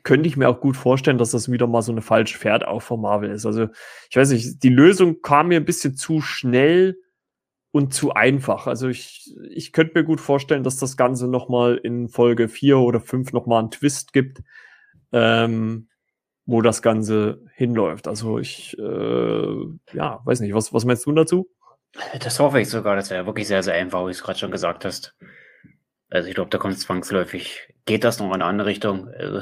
[0.03, 2.81] könnte ich mir auch gut vorstellen, dass das wieder mal so eine falsche Pferd auch
[2.81, 3.45] von Marvel ist.
[3.45, 3.67] Also
[4.09, 6.97] ich weiß nicht, die Lösung kam mir ein bisschen zu schnell
[7.71, 8.67] und zu einfach.
[8.67, 12.79] Also ich, ich könnte mir gut vorstellen, dass das Ganze noch mal in Folge vier
[12.79, 14.41] oder fünf noch mal einen Twist gibt.
[15.11, 15.87] Ähm,
[16.45, 18.07] wo das Ganze hinläuft.
[18.07, 19.55] Also ich, äh,
[19.93, 21.49] ja, weiß nicht, was, was meinst du dazu?
[22.19, 22.95] Das hoffe ich sogar.
[22.95, 25.15] Das wäre wirklich sehr, sehr einfach, wie du es gerade schon gesagt hast.
[26.09, 27.73] Also ich glaube, da kommt zwangsläufig.
[27.85, 29.07] Geht das noch in eine andere Richtung?
[29.07, 29.41] Also,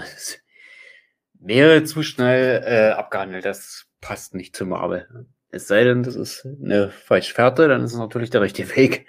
[1.39, 3.45] wäre zu schnell äh, abgehandelt.
[3.45, 5.27] Das passt nicht zu Marvel.
[5.51, 9.07] Es sei denn, das ist eine falsche Fährte, dann ist es natürlich der richtige Weg.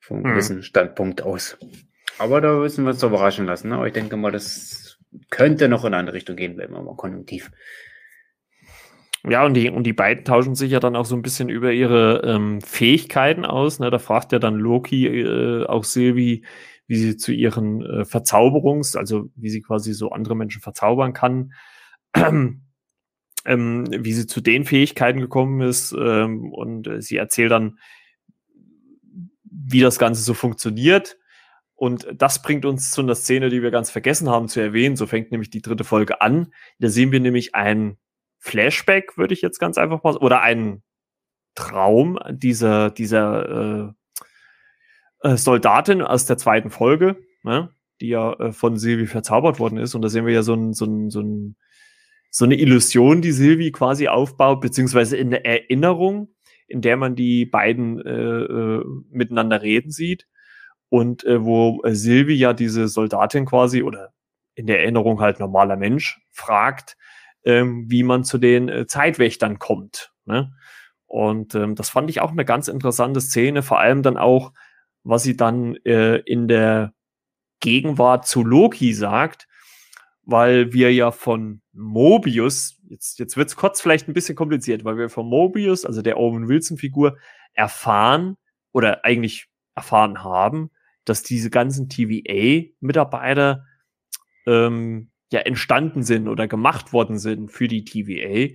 [0.00, 0.32] Von einem hm.
[0.32, 1.56] gewissen Standpunkt aus.
[2.18, 3.68] Aber da müssen wir uns doch überraschen lassen.
[3.68, 3.76] Ne?
[3.76, 4.98] Aber ich denke mal, das
[5.30, 7.50] könnte noch in eine andere Richtung gehen, bleiben wir mal konjunktiv.
[9.28, 11.72] Ja, und die, und die beiden tauschen sich ja dann auch so ein bisschen über
[11.72, 13.78] ihre ähm, Fähigkeiten aus.
[13.78, 13.90] Ne?
[13.90, 16.44] Da fragt ja dann Loki äh, auch Sylvie,
[16.88, 21.52] wie sie zu ihren äh, Verzauberungs-, also wie sie quasi so andere Menschen verzaubern kann,
[22.14, 25.92] ähm, wie sie zu den Fähigkeiten gekommen ist.
[25.92, 27.78] Ähm, und äh, sie erzählt dann,
[29.44, 31.18] wie das Ganze so funktioniert.
[31.74, 34.96] Und das bringt uns zu einer Szene, die wir ganz vergessen haben zu erwähnen.
[34.96, 36.52] So fängt nämlich die dritte Folge an.
[36.80, 37.98] Da sehen wir nämlich ein
[38.38, 40.82] Flashback, würde ich jetzt ganz einfach mal, oder ein
[41.54, 43.92] Traum dieser, dieser äh,
[45.22, 47.70] äh, Soldatin aus der zweiten Folge, ne?
[48.00, 49.94] die ja äh, von Silvi verzaubert worden ist.
[49.94, 51.56] Und da sehen wir ja so, ein, so, ein, so, ein,
[52.30, 56.34] so eine Illusion, die Silvi quasi aufbaut, beziehungsweise in der Erinnerung,
[56.66, 60.26] in der man die beiden äh, äh, miteinander reden sieht
[60.90, 64.12] und äh, wo äh, Silvi ja diese Soldatin quasi oder
[64.54, 66.96] in der Erinnerung halt normaler Mensch fragt,
[67.44, 70.12] ähm, wie man zu den äh, Zeitwächtern kommt.
[70.24, 70.52] Ne?
[71.06, 74.52] Und ähm, das fand ich auch eine ganz interessante Szene, vor allem dann auch,
[75.08, 76.92] was sie dann äh, in der
[77.60, 79.48] Gegenwart zu Loki sagt,
[80.22, 84.98] weil wir ja von Mobius, jetzt, jetzt wird es kurz vielleicht ein bisschen kompliziert, weil
[84.98, 87.16] wir von Mobius, also der Owen Wilson-Figur,
[87.54, 88.36] erfahren
[88.72, 90.70] oder eigentlich erfahren haben,
[91.06, 93.64] dass diese ganzen TVA-Mitarbeiter
[94.46, 98.54] ähm, ja entstanden sind oder gemacht worden sind für die TVA.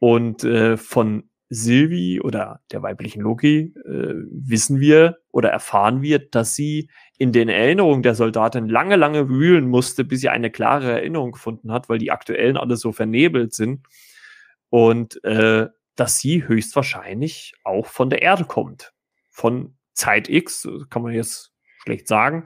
[0.00, 6.54] Und äh, von Sylvie oder der weiblichen Loki äh, wissen wir oder erfahren wir, dass
[6.54, 11.32] sie in den Erinnerungen der Soldatin lange, lange wühlen musste, bis sie eine klare Erinnerung
[11.32, 13.86] gefunden hat, weil die aktuellen alle so vernebelt sind.
[14.70, 18.92] Und äh, dass sie höchstwahrscheinlich auch von der Erde kommt.
[19.30, 22.44] Von Zeit X, kann man jetzt schlecht sagen,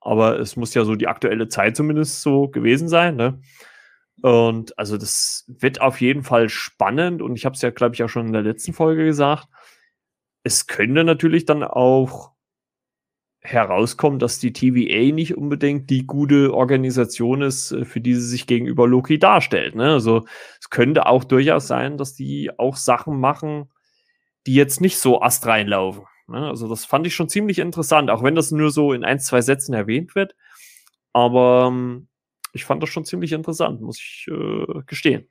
[0.00, 3.16] aber es muss ja so die aktuelle Zeit zumindest so gewesen sein.
[3.16, 3.40] Ne?
[4.22, 8.02] Und also das wird auf jeden Fall spannend und ich habe es ja, glaube ich,
[8.02, 9.48] auch schon in der letzten Folge gesagt.
[10.42, 12.32] Es könnte natürlich dann auch
[13.42, 18.46] herauskommen, dass die TVA nicht unbedingt die gute Organisation ist, äh, für die sie sich
[18.46, 19.74] gegenüber Loki darstellt.
[19.74, 19.92] Ne?
[19.92, 20.26] Also
[20.60, 23.70] es könnte auch durchaus sein, dass die auch Sachen machen,
[24.46, 26.04] die jetzt nicht so astrein laufen.
[26.28, 26.46] Ne?
[26.46, 29.40] Also das fand ich schon ziemlich interessant, auch wenn das nur so in ein, zwei
[29.40, 30.34] Sätzen erwähnt wird.
[31.14, 32.08] Aber ähm,
[32.52, 35.28] ich fand das schon ziemlich interessant, muss ich äh, gestehen.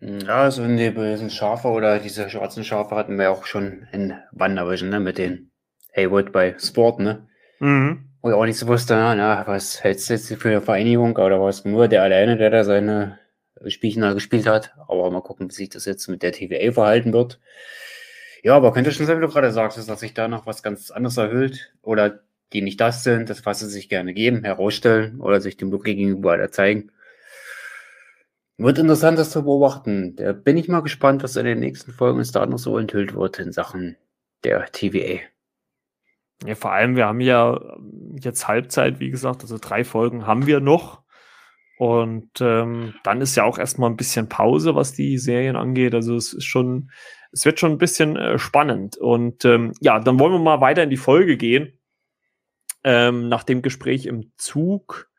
[0.00, 4.88] Ja, so die bösen Schafe oder diese schwarzen Schafe hatten wir auch schon in Wandervision,
[4.88, 5.52] ne, mit den
[5.94, 7.28] Haywood bei Sport, ne?
[7.60, 8.08] Mhm.
[8.22, 11.40] Wo ich auch nicht so wusste, na, was hältst du jetzt für eine Vereinigung oder
[11.40, 13.18] was nur der alleine, der da seine
[13.66, 14.74] Spielchen da gespielt hat.
[14.88, 17.40] Aber mal gucken, wie sich das jetzt mit der TVA verhalten wird.
[18.42, 20.90] Ja, aber könnte schon sein, wie du gerade sagst, dass sich da noch was ganz
[20.90, 22.20] anderes erhöht oder
[22.52, 25.84] die nicht das sind, das was sie sich gerne geben, herausstellen oder sich dem Look
[25.84, 26.90] gegenüber zeigen.
[28.58, 30.16] Wird interessant, das zu beobachten.
[30.16, 33.14] Da bin ich mal gespannt, was in den nächsten Folgen uns da noch so enthüllt
[33.14, 33.96] wird in Sachen
[34.44, 35.20] der TVA.
[36.44, 37.60] Ja, vor allem, wir haben ja
[38.20, 41.02] jetzt Halbzeit, wie gesagt, also drei Folgen haben wir noch.
[41.78, 45.94] Und ähm, dann ist ja auch erstmal ein bisschen Pause, was die Serien angeht.
[45.94, 46.90] Also es ist schon
[47.32, 48.96] es wird schon ein bisschen äh, spannend.
[48.96, 51.72] Und ähm, ja, dann wollen wir mal weiter in die Folge gehen.
[52.84, 55.10] Ähm, nach dem Gespräch im Zug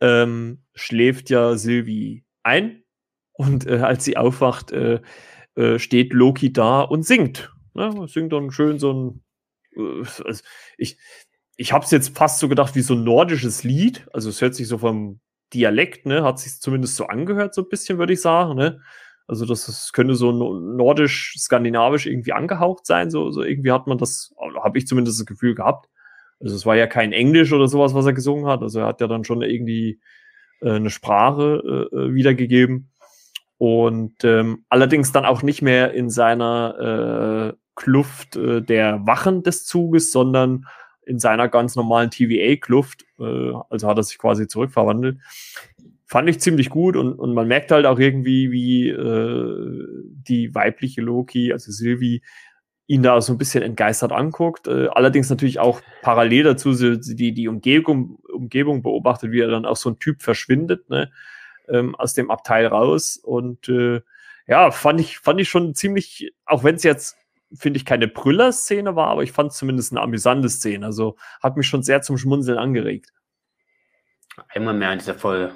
[0.00, 2.82] ähm, schläft ja Sylvie ein
[3.32, 5.00] und äh, als sie aufwacht, äh,
[5.56, 7.52] äh, steht Loki da und singt.
[7.74, 8.06] Ne?
[8.08, 9.24] Singt dann schön so ein.
[9.76, 10.42] Äh, also
[10.78, 10.98] ich
[11.56, 14.06] ich habe es jetzt fast so gedacht wie so ein nordisches Lied.
[14.12, 15.20] Also es hört sich so vom
[15.52, 18.56] Dialekt, ne, hat sich zumindest so angehört, so ein bisschen, würde ich sagen.
[18.56, 18.80] Ne?
[19.26, 23.10] Also das, das könnte so nordisch-skandinavisch irgendwie angehaucht sein.
[23.10, 25.88] So, so irgendwie hat man das, habe ich zumindest das Gefühl gehabt.
[26.40, 28.62] Also es war ja kein Englisch oder sowas, was er gesungen hat.
[28.62, 30.00] Also er hat ja dann schon irgendwie
[30.60, 32.90] äh, eine Sprache äh, äh wiedergegeben.
[33.58, 39.64] Und ähm, allerdings dann auch nicht mehr in seiner äh, Kluft äh, der Wachen des
[39.64, 40.66] Zuges, sondern
[41.06, 43.04] in seiner ganz normalen TVA-Kluft.
[43.18, 45.18] Äh, also hat er sich quasi zurückverwandelt
[46.06, 51.52] fand ich ziemlich gut und, und man merkt halt auch irgendwie, wie die weibliche Loki,
[51.52, 52.22] also Sylvie,
[52.86, 54.66] ihn da so ein bisschen entgeistert anguckt.
[54.66, 59.76] Äh, allerdings natürlich auch parallel dazu die, die Umgebung, Umgebung beobachtet, wie er dann auch
[59.76, 61.10] so ein Typ verschwindet, ne,
[61.68, 64.02] ähm, aus dem Abteil raus und äh,
[64.46, 67.16] ja, fand ich, fand ich schon ziemlich, auch wenn es jetzt,
[67.54, 70.84] finde ich, keine Brüller-Szene war, aber ich fand zumindest eine amüsante Szene.
[70.84, 73.10] Also hat mich schon sehr zum Schmunzeln angeregt.
[74.48, 75.54] Einmal mehr in dieser Folge.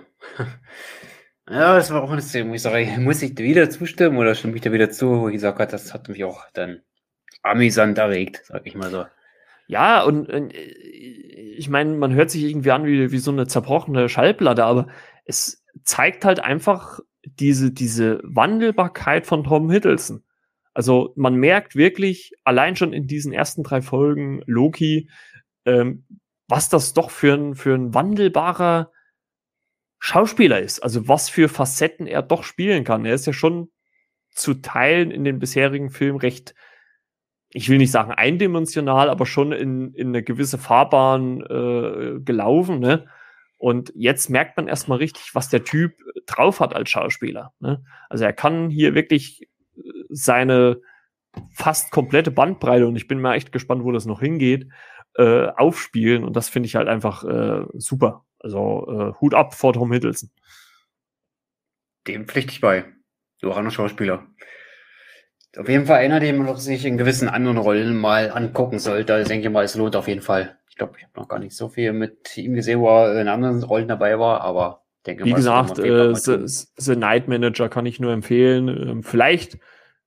[1.51, 4.55] ja, das war auch eine Szene, wo ich sage, muss ich wieder zustimmen oder stimme
[4.55, 6.83] ich da wieder zu, wo ich sage, das hat mich auch dann
[7.43, 9.05] amüsant erregt, sag ich mal so.
[9.67, 14.09] Ja, und, und ich meine, man hört sich irgendwie an wie, wie so eine zerbrochene
[14.09, 14.89] Schallplatte, aber
[15.25, 20.25] es zeigt halt einfach diese, diese Wandelbarkeit von Tom Hiddleston.
[20.73, 25.11] Also man merkt wirklich allein schon in diesen ersten drei Folgen Loki,
[25.67, 26.07] ähm,
[26.47, 28.91] was das doch für ein, für ein wandelbarer
[29.99, 30.81] Schauspieler ist.
[30.81, 33.05] Also was für Facetten er doch spielen kann.
[33.05, 33.71] Er ist ja schon
[34.31, 36.55] zu Teilen in den bisherigen Filmen recht,
[37.51, 42.79] ich will nicht sagen eindimensional, aber schon in, in eine gewisse Fahrbahn äh, gelaufen.
[42.79, 43.07] Ne?
[43.57, 45.95] Und jetzt merkt man erstmal richtig, was der Typ
[46.27, 47.53] drauf hat als Schauspieler.
[47.61, 47.83] Ne?
[48.09, 50.81] Also er kann hier wirklich äh, seine
[51.53, 54.69] fast komplette Bandbreite, und ich bin mal echt gespannt, wo das noch hingeht,
[55.15, 56.25] äh, aufspielen.
[56.25, 58.25] Und das finde ich halt einfach äh, super.
[58.41, 60.31] Also äh, Hut ab vor Tom Hiddleston.
[62.07, 62.85] Dem pflichte ich bei.
[63.41, 64.27] Du auch noch Schauspieler.
[65.57, 69.19] Auf jeden Fall einer, den man sich in gewissen anderen Rollen mal angucken sollte.
[69.21, 71.69] Ich denke mal, es lohnt auf jeden Fall glaube, ich habe noch gar nicht so
[71.69, 75.37] viel mit ihm gesehen, wo er in anderen Rollen dabei war, aber denke Wie mal,
[75.37, 78.69] gesagt, äh, The, The, Night Manager kann ich nur empfehlen.
[78.69, 79.59] Ähm, vielleicht,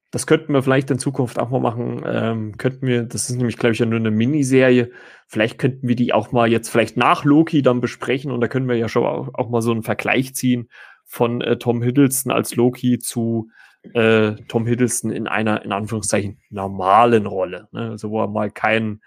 [0.09, 3.57] das könnten wir vielleicht in Zukunft auch mal machen, ähm, könnten wir, das ist nämlich,
[3.57, 4.89] glaube ich, ja nur eine Miniserie,
[5.27, 8.67] vielleicht könnten wir die auch mal jetzt vielleicht nach Loki dann besprechen und da können
[8.67, 10.69] wir ja schon auch, auch mal so einen Vergleich ziehen
[11.05, 13.49] von äh, Tom Hiddleston als Loki zu
[13.93, 17.67] äh, Tom Hiddleston in einer, in Anführungszeichen, normalen Rolle.
[17.71, 17.91] Ne?
[17.91, 19.01] Also wo er mal keinen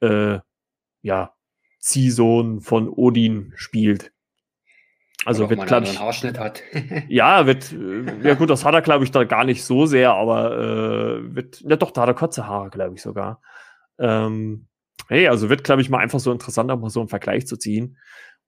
[0.00, 0.38] äh,
[1.02, 1.34] ja,
[1.78, 4.12] Ziehsohn von Odin spielt.
[5.26, 5.98] Also wird, glaube ich.
[5.98, 6.62] Haarschnitt hat.
[7.08, 10.12] ja, wird, äh, ja gut, das hat er, glaube ich, da gar nicht so sehr,
[10.12, 13.42] aber äh, wird, ja doch, da hat er kurze Haare, glaube ich sogar.
[13.98, 14.66] Ähm,
[15.08, 17.56] hey, also wird, glaube ich, mal einfach so interessant, auch mal so einen Vergleich zu
[17.56, 17.98] ziehen.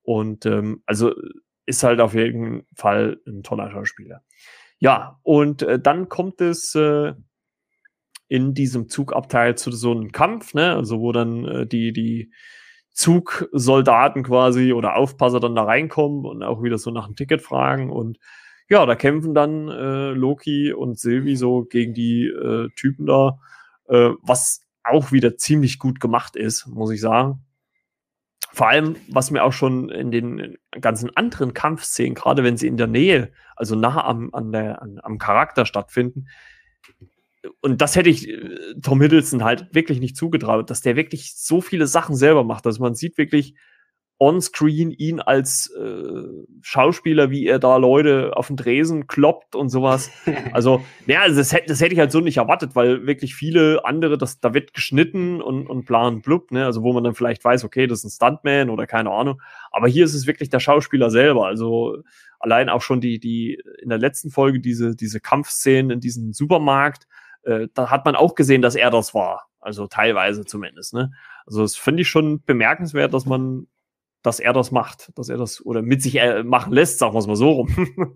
[0.01, 1.13] Und ähm, also
[1.65, 4.23] ist halt auf jeden Fall ein toller Schauspieler.
[4.83, 7.13] Ja, und äh, dann kommt es äh,
[8.27, 10.75] in diesem Zugabteil zu so einem Kampf, ne?
[10.75, 12.33] Also wo dann äh, die, die
[12.91, 17.89] Zugsoldaten quasi oder Aufpasser dann da reinkommen und auch wieder so nach einem Ticket fragen.
[17.89, 18.19] Und
[18.67, 23.39] ja, da kämpfen dann äh, Loki und Sylvie so gegen die äh, Typen da,
[23.87, 27.39] äh, was auch wieder ziemlich gut gemacht ist, muss ich sagen.
[28.53, 32.77] Vor allem, was mir auch schon in den ganzen anderen Kampfszenen, gerade wenn sie in
[32.77, 36.27] der Nähe, also nah am, an der, an, am Charakter stattfinden,
[37.61, 41.61] und das hätte ich äh, Tom Hiddleston halt wirklich nicht zugetraut, dass der wirklich so
[41.61, 42.65] viele Sachen selber macht.
[42.65, 43.55] Also man sieht wirklich
[44.19, 46.23] on-screen ihn als äh,
[46.61, 50.11] Schauspieler, wie er da Leute auf den Dresen kloppt und sowas.
[50.51, 54.17] Also, ja, also das, das hätte ich halt so nicht erwartet, weil wirklich viele andere,
[54.17, 56.65] das, da wird geschnitten und, und plan blub, ne?
[56.65, 59.41] Also wo man dann vielleicht weiß, okay, das ist ein Stuntman oder keine Ahnung.
[59.71, 61.47] Aber hier ist es wirklich der Schauspieler selber.
[61.47, 61.97] Also
[62.39, 67.07] allein auch schon die, die in der letzten Folge diese, diese Kampfszenen in diesem Supermarkt,
[67.43, 69.47] äh, da hat man auch gesehen, dass er das war.
[69.59, 70.93] Also teilweise zumindest.
[70.93, 71.11] Ne?
[71.45, 73.67] Also das finde ich schon bemerkenswert, dass man,
[74.23, 77.19] dass er das macht, dass er das oder mit sich äh, machen lässt, sagen wir
[77.19, 78.15] es mal so rum.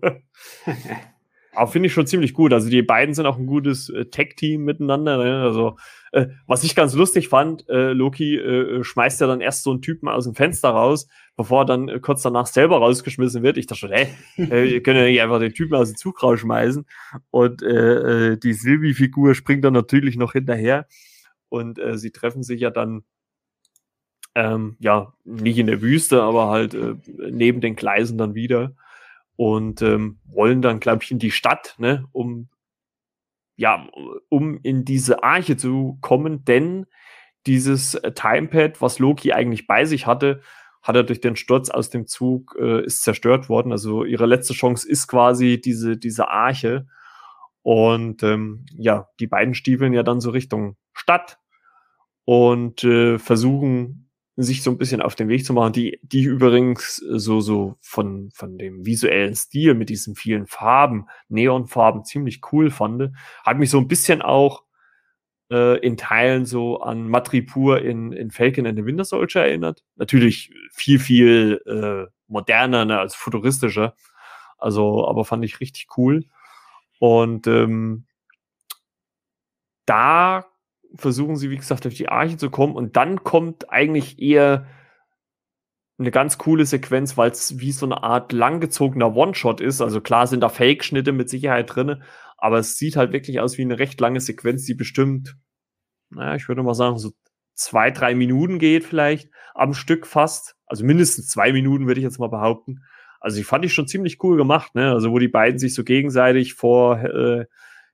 [1.58, 2.52] Aber finde ich schon ziemlich gut.
[2.52, 5.16] Also die beiden sind auch ein gutes äh, Tech-Team miteinander.
[5.18, 5.42] Ne?
[5.42, 5.76] Also
[6.12, 9.82] äh, was ich ganz lustig fand, äh, Loki äh, schmeißt ja dann erst so einen
[9.82, 13.56] Typen aus dem Fenster raus, bevor er dann äh, kurz danach selber rausgeschmissen wird.
[13.58, 14.06] Ich dachte schon, hä,
[14.38, 16.86] äh, ihr könnt ja nicht einfach den Typen aus dem Zug rausschmeißen.
[17.30, 20.86] Und äh, äh, die Sylvie-Figur springt dann natürlich noch hinterher.
[21.48, 23.02] Und äh, sie treffen sich ja dann
[24.34, 26.94] ähm, ja, nicht in der Wüste, aber halt äh,
[27.30, 28.74] neben den Gleisen dann wieder
[29.36, 32.48] und ähm, wollen dann, glaube ich, in die Stadt, ne, um
[33.56, 33.88] ja,
[34.28, 36.86] um in diese Arche zu kommen, denn
[37.46, 40.42] dieses äh, Timepad, was Loki eigentlich bei sich hatte,
[40.80, 43.72] hat er durch den Sturz aus dem Zug, äh, ist zerstört worden.
[43.72, 46.86] Also ihre letzte Chance ist quasi diese, diese Arche.
[47.62, 51.38] Und ähm, ja, die beiden stiefeln ja dann so Richtung Stadt
[52.24, 54.07] und äh, versuchen
[54.40, 58.30] sich so ein bisschen auf den Weg zu machen, die, die übrigens so, so von,
[58.32, 63.10] von dem visuellen Stil mit diesen vielen Farben, Neonfarben ziemlich cool fand.
[63.44, 64.62] Hat mich so ein bisschen auch
[65.50, 69.82] äh, in Teilen so an Matripur in, in Falcon and the Winter Soldier erinnert.
[69.96, 73.96] Natürlich viel, viel äh, moderner ne, als futuristischer.
[74.56, 76.24] Also, aber fand ich richtig cool.
[77.00, 78.06] Und ähm,
[79.84, 80.46] da
[80.94, 84.66] versuchen sie, wie gesagt, auf die Arche zu kommen und dann kommt eigentlich eher
[85.98, 89.80] eine ganz coole Sequenz, weil es wie so eine Art langgezogener One-Shot ist.
[89.80, 92.02] Also klar sind da Fake-Schnitte mit Sicherheit drin,
[92.36, 95.36] aber es sieht halt wirklich aus wie eine recht lange Sequenz, die bestimmt,
[96.10, 97.10] naja, ich würde mal sagen, so
[97.54, 100.54] zwei, drei Minuten geht vielleicht am Stück fast.
[100.66, 102.84] Also mindestens zwei Minuten würde ich jetzt mal behaupten.
[103.20, 104.92] Also die fand ich schon ziemlich cool gemacht, ne?
[104.92, 107.46] Also wo die beiden sich so gegenseitig vor äh,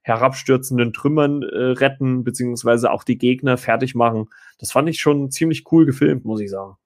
[0.05, 4.29] herabstürzenden Trümmern äh, retten, beziehungsweise auch die Gegner fertig machen.
[4.59, 6.77] Das fand ich schon ziemlich cool gefilmt, muss ich sagen.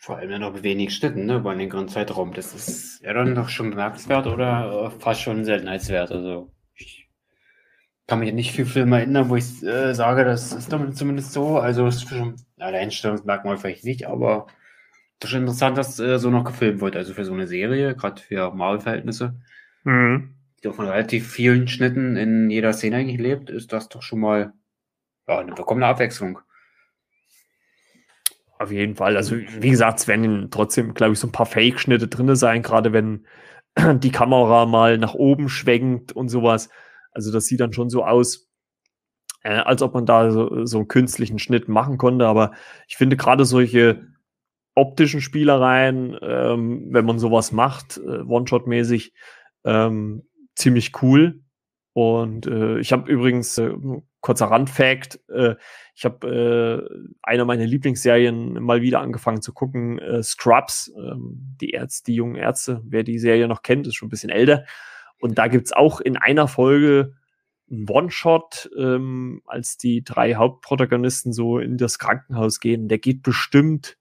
[0.00, 2.32] Vor allem ja noch wenig Schnitten, ne, über einen längeren Zeitraum.
[2.32, 6.12] Das ist ja dann doch schon bemerkenswert oder äh, fast schon Seltenheitswert.
[6.12, 7.08] Also ich
[8.06, 11.58] kann mich nicht viel Filme erinnern, wo ich äh, sage, das ist zumindest so.
[11.58, 14.46] Also es ist schon, ja, der Einstellungsmerkmal vielleicht nicht, aber
[15.18, 16.94] das ist schon interessant, dass äh, so noch gefilmt wird.
[16.94, 19.34] Also für so eine Serie, gerade für Marvel-Verhältnisse.
[19.82, 24.20] Mhm die von relativ vielen Schnitten in jeder Szene eigentlich lebt, ist das doch schon
[24.20, 24.52] mal
[25.28, 26.40] ja, eine willkommene Abwechslung.
[28.58, 29.16] Auf jeden Fall.
[29.16, 32.92] Also, wie gesagt, es werden trotzdem, glaube ich, so ein paar Fake-Schnitte drin sein, gerade
[32.92, 33.26] wenn
[34.00, 36.68] die Kamera mal nach oben schwenkt und sowas.
[37.12, 38.50] Also, das sieht dann schon so aus,
[39.44, 42.26] äh, als ob man da so, so einen künstlichen Schnitt machen konnte.
[42.26, 42.52] Aber
[42.88, 44.08] ich finde gerade solche
[44.74, 49.12] optischen Spielereien, ähm, wenn man sowas macht, äh, One-Shot-mäßig,
[49.64, 50.27] ähm,
[50.58, 51.40] ziemlich cool.
[51.92, 53.72] Und äh, ich habe übrigens, äh,
[54.20, 55.56] kurzer Randfact, äh,
[55.94, 61.70] ich habe äh, eine meiner Lieblingsserien mal wieder angefangen zu gucken, äh, Scrubs, ähm, die
[61.70, 64.64] Ärzte, die jungen Ärzte, wer die Serie noch kennt, ist schon ein bisschen älter.
[65.18, 67.14] Und da gibt's auch in einer Folge
[67.70, 72.88] einen One-Shot, ähm, als die drei Hauptprotagonisten so in das Krankenhaus gehen.
[72.88, 73.98] Der geht bestimmt,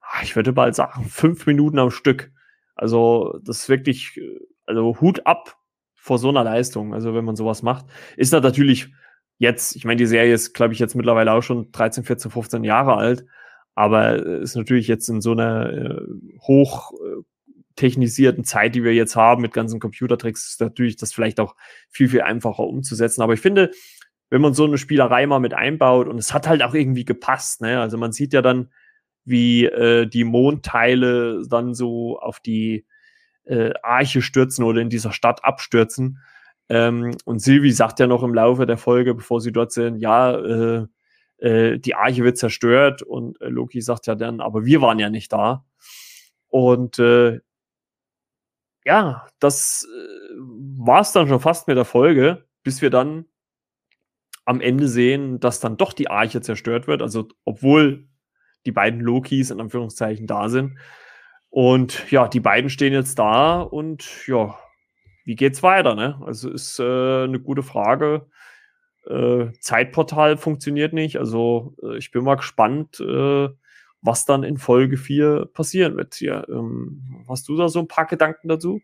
[0.00, 2.32] ah, ich würde mal sagen, fünf Minuten am Stück.
[2.74, 5.56] Also das ist wirklich äh, also Hut ab
[5.94, 6.94] vor so einer Leistung.
[6.94, 7.86] Also wenn man sowas macht,
[8.16, 8.92] ist das natürlich
[9.38, 12.64] jetzt, ich meine, die Serie ist, glaube ich, jetzt mittlerweile auch schon 13, 14, 15
[12.64, 13.24] Jahre alt,
[13.74, 16.00] aber ist natürlich jetzt in so einer äh,
[16.40, 17.22] hoch äh,
[17.76, 21.56] technisierten Zeit, die wir jetzt haben mit ganzen Computertricks, ist natürlich das vielleicht auch
[21.88, 23.22] viel, viel einfacher umzusetzen.
[23.22, 23.70] Aber ich finde,
[24.30, 27.60] wenn man so eine Spielerei mal mit einbaut und es hat halt auch irgendwie gepasst,
[27.60, 27.80] ne?
[27.80, 28.70] Also man sieht ja dann,
[29.24, 32.86] wie äh, die Mondteile dann so auf die
[33.44, 36.18] äh, Arche stürzen oder in dieser Stadt abstürzen.
[36.68, 40.32] Ähm, und Sylvie sagt ja noch im Laufe der Folge, bevor sie dort sind, ja,
[40.34, 40.86] äh,
[41.38, 45.10] äh, die Arche wird zerstört und äh, Loki sagt ja dann, aber wir waren ja
[45.10, 45.64] nicht da.
[46.48, 47.40] Und äh,
[48.84, 50.34] ja, das äh,
[50.78, 53.26] war es dann schon fast mit der Folge, bis wir dann
[54.44, 57.02] am Ende sehen, dass dann doch die Arche zerstört wird.
[57.02, 58.06] Also obwohl
[58.66, 60.78] die beiden Lokis in Anführungszeichen da sind.
[61.52, 64.58] Und ja, die beiden stehen jetzt da und ja,
[65.26, 65.94] wie geht's weiter?
[65.94, 66.18] Ne?
[66.24, 68.26] Also ist äh, eine gute Frage.
[69.06, 71.18] Äh, Zeitportal funktioniert nicht.
[71.18, 73.50] Also äh, ich bin mal gespannt, äh,
[74.00, 76.46] was dann in Folge 4 passieren wird hier.
[76.48, 78.80] Ähm, hast du da so ein paar Gedanken dazu?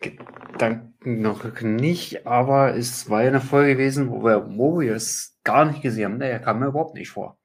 [0.00, 5.80] Gedanken noch nicht, aber es war ja eine Folge gewesen, wo wir Mobius gar nicht
[5.80, 6.18] gesehen haben.
[6.18, 7.38] Der kam mir überhaupt nicht vor.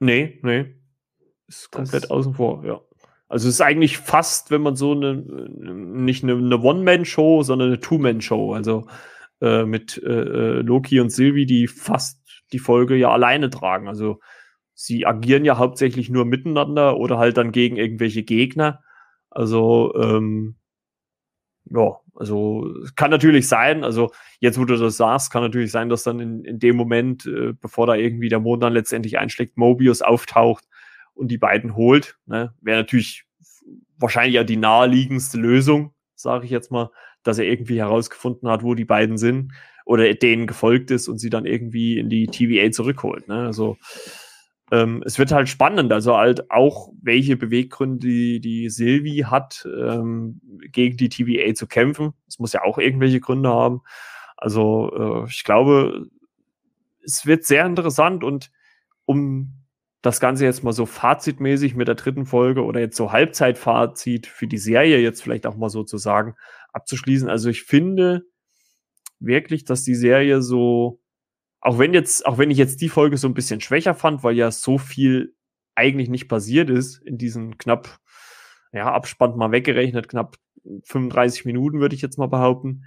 [0.00, 0.74] Nee, nee.
[1.46, 2.78] Ist komplett das außen vor, ja.
[3.32, 7.80] Also es ist eigentlich fast, wenn man so eine, nicht eine, eine One-Man-Show, sondern eine
[7.80, 8.52] Two-Man-Show.
[8.52, 8.86] Also
[9.40, 12.20] äh, mit äh, äh, Loki und Sylvie, die fast
[12.52, 13.88] die Folge ja alleine tragen.
[13.88, 14.20] Also
[14.74, 18.82] sie agieren ja hauptsächlich nur miteinander oder halt dann gegen irgendwelche Gegner.
[19.30, 20.56] Also ähm,
[21.70, 24.10] ja, also kann natürlich sein, also
[24.40, 27.54] jetzt, wo du das sagst, kann natürlich sein, dass dann in, in dem Moment, äh,
[27.58, 30.66] bevor da irgendwie der Mond dann letztendlich einschlägt, Mobius auftaucht
[31.14, 32.18] und die beiden holt.
[32.26, 32.54] Ne?
[32.60, 33.24] Wäre natürlich
[33.96, 36.90] wahrscheinlich ja die naheliegendste Lösung, sage ich jetzt mal,
[37.22, 39.52] dass er irgendwie herausgefunden hat, wo die beiden sind
[39.84, 43.28] oder denen gefolgt ist und sie dann irgendwie in die TVA zurückholt.
[43.28, 43.46] Ne?
[43.46, 43.76] Also
[44.70, 50.40] ähm, es wird halt spannend, also halt auch, welche Beweggründe die, die Sylvie hat, ähm,
[50.70, 52.14] gegen die TVA zu kämpfen.
[52.26, 53.82] Es muss ja auch irgendwelche Gründe haben.
[54.36, 56.06] Also äh, ich glaube,
[57.04, 58.50] es wird sehr interessant und
[59.04, 59.61] um
[60.02, 64.48] das Ganze jetzt mal so fazitmäßig mit der dritten Folge oder jetzt so Halbzeitfazit für
[64.48, 66.34] die Serie jetzt vielleicht auch mal sozusagen
[66.72, 67.28] abzuschließen.
[67.28, 68.26] Also ich finde
[69.20, 71.00] wirklich, dass die Serie so,
[71.60, 74.36] auch wenn jetzt, auch wenn ich jetzt die Folge so ein bisschen schwächer fand, weil
[74.36, 75.36] ja so viel
[75.76, 78.00] eigentlich nicht passiert ist in diesen knapp,
[78.72, 80.36] ja, Abspann mal weggerechnet, knapp
[80.84, 82.84] 35 Minuten, würde ich jetzt mal behaupten.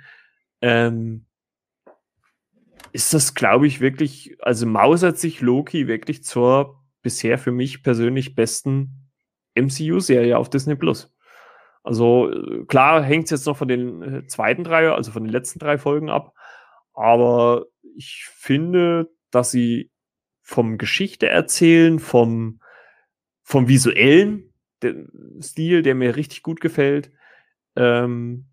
[0.61, 1.25] Ähm,
[2.91, 8.33] ist das, glaube ich, wirklich, also mausert sich Loki wirklich zur bisher für mich persönlich
[8.33, 9.11] besten
[9.53, 11.15] MCU-Serie auf Disney Plus.
[11.83, 15.31] Also äh, klar hängt es jetzt noch von den äh, zweiten drei, also von den
[15.31, 16.33] letzten drei Folgen ab,
[16.93, 19.91] aber ich finde, dass sie
[20.41, 22.59] vom Geschichte erzählen, vom,
[23.43, 24.51] vom visuellen
[25.41, 27.11] Stil, der mir richtig gut gefällt,
[27.75, 28.47] ähm,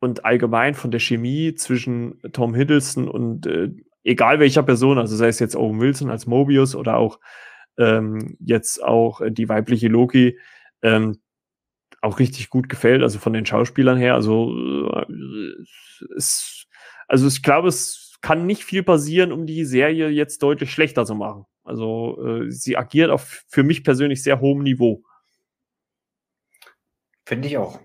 [0.00, 3.70] und allgemein von der Chemie zwischen Tom Hiddleston und äh,
[4.02, 7.18] egal welcher Person, also sei es jetzt Owen Wilson als Mobius oder auch
[7.78, 10.38] ähm, jetzt auch die weibliche Loki,
[10.82, 11.20] ähm,
[12.02, 14.14] auch richtig gut gefällt, also von den Schauspielern her.
[14.14, 14.52] Also,
[14.92, 15.06] äh,
[16.16, 16.66] es,
[17.08, 21.14] also ich glaube, es kann nicht viel passieren, um die Serie jetzt deutlich schlechter zu
[21.14, 21.46] machen.
[21.64, 25.02] Also äh, sie agiert auf für mich persönlich sehr hohem Niveau.
[27.24, 27.80] Finde ich auch.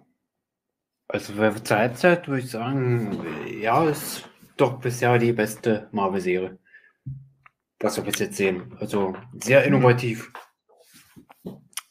[1.07, 3.19] Also für Zeitzeit würde ich sagen,
[3.59, 6.57] ja, ist doch bisher die beste Marvel-Serie.
[7.82, 8.75] Was wir bis jetzt sehen.
[8.79, 10.32] Also sehr innovativ.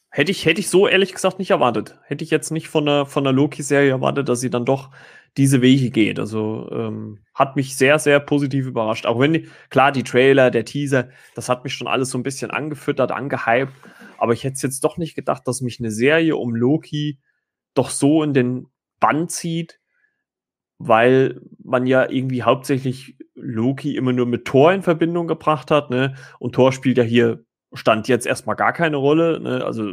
[0.09, 1.97] Hätte ich, hätte ich so ehrlich gesagt nicht erwartet.
[2.03, 4.91] Hätte ich jetzt nicht von der, von der Loki-Serie erwartet, dass sie dann doch
[5.37, 6.19] diese Wege geht.
[6.19, 9.05] Also ähm, hat mich sehr, sehr positiv überrascht.
[9.05, 12.23] Auch wenn, die, klar, die Trailer, der Teaser, das hat mich schon alles so ein
[12.23, 13.73] bisschen angefüttert, angehypt.
[14.17, 17.19] Aber ich hätte es jetzt doch nicht gedacht, dass mich eine Serie um Loki
[17.73, 18.67] doch so in den
[18.99, 19.79] Bann zieht,
[20.77, 26.15] weil man ja irgendwie hauptsächlich Loki immer nur mit Thor in Verbindung gebracht hat, ne?
[26.39, 29.63] Und Thor spielt ja hier Stand jetzt erstmal gar keine Rolle, ne?
[29.65, 29.91] Also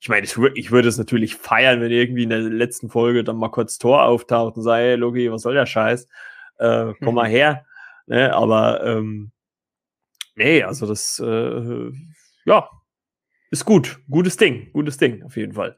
[0.00, 3.36] ich meine, ich, ich würde es natürlich feiern, wenn irgendwie in der letzten Folge dann
[3.36, 6.08] mal kurz Thor auftaucht und sagt, hey Loki, was soll der Scheiß?
[6.58, 7.32] Äh, komm mal mhm.
[7.32, 7.66] her.
[8.06, 8.34] Ne?
[8.34, 9.30] Aber ähm,
[10.34, 11.90] nee, also das äh,
[12.44, 12.68] ja
[13.52, 15.76] ist gut, gutes Ding, gutes Ding auf jeden Fall.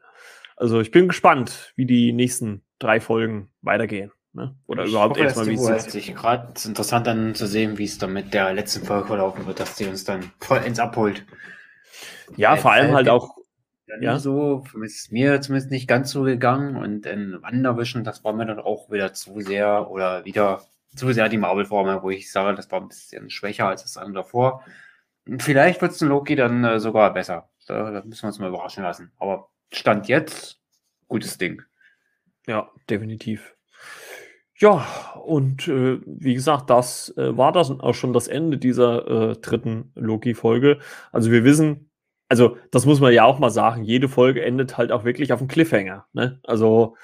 [0.55, 4.11] Also ich bin gespannt, wie die nächsten drei Folgen weitergehen.
[4.35, 4.53] Ne?
[4.67, 8.11] Oder ich überhaupt erstmal, wie es sich gerade interessant dann zu sehen, wie es dann
[8.11, 11.25] mit der letzten Folge verlaufen wird, dass die uns dann vollends abholt.
[12.35, 13.35] Ja, Weil vor allem halt auch.
[14.01, 14.19] Ja.
[14.19, 18.59] So, ist mir zumindest nicht ganz so gegangen und in Wanderwischen, das war mir dann
[18.59, 20.63] auch wieder zu sehr oder wieder
[20.95, 24.23] zu sehr die Marvel-Formel, wo ich sage, das war ein bisschen schwächer als das andere
[24.23, 24.65] davor.
[25.39, 27.47] Vielleicht wird es in Loki dann äh, sogar besser.
[27.67, 29.11] Da, da müssen wir uns mal überraschen lassen.
[29.17, 30.59] Aber Stand jetzt,
[31.07, 31.61] gutes Ding.
[32.47, 33.54] Ja, definitiv.
[34.57, 34.85] Ja,
[35.25, 39.91] und äh, wie gesagt, das äh, war das auch schon das Ende dieser äh, dritten
[39.95, 40.79] Loki-Folge.
[41.11, 41.89] Also wir wissen,
[42.29, 45.39] also das muss man ja auch mal sagen, jede Folge endet halt auch wirklich auf
[45.39, 46.05] einem Cliffhanger.
[46.13, 46.39] Ne?
[46.43, 46.95] Also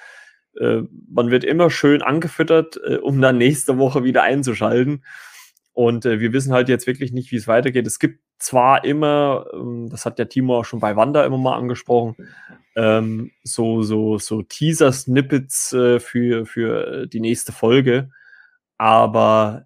[0.59, 5.03] äh, man wird immer schön angefüttert, äh, um dann nächste Woche wieder einzuschalten.
[5.73, 7.87] Und äh, wir wissen halt jetzt wirklich nicht, wie es weitergeht.
[7.87, 11.57] Es gibt zwar immer, ähm, das hat der Timo auch schon bei Wanda immer mal
[11.57, 12.15] angesprochen,
[12.75, 18.09] ähm, so, so, so Teaser-Snippets äh, für, für die nächste Folge.
[18.77, 19.65] Aber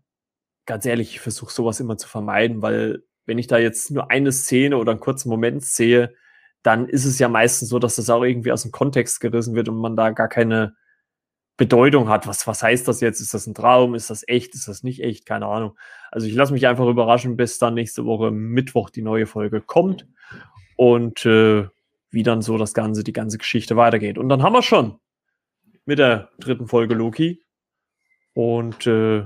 [0.66, 4.32] ganz ehrlich, ich versuche sowas immer zu vermeiden, weil wenn ich da jetzt nur eine
[4.32, 6.14] Szene oder einen kurzen Moment sehe,
[6.64, 9.70] dann ist es ja meistens so, dass das auch irgendwie aus dem Kontext gerissen wird
[9.70, 10.76] und man da gar keine
[11.58, 12.28] Bedeutung hat.
[12.28, 13.22] Was, was heißt das jetzt?
[13.22, 13.96] Ist das ein Traum?
[13.96, 14.56] Ist das echt?
[14.56, 15.26] Ist das nicht echt?
[15.26, 15.78] Keine Ahnung.
[16.12, 20.08] Also ich lasse mich einfach überraschen, bis dann nächste Woche Mittwoch die neue Folge kommt
[20.76, 21.68] und äh,
[22.16, 24.18] wie dann so das Ganze, die ganze Geschichte weitergeht.
[24.18, 24.98] Und dann haben wir schon
[25.86, 27.44] mit der dritten Folge Loki.
[28.34, 29.26] Und äh,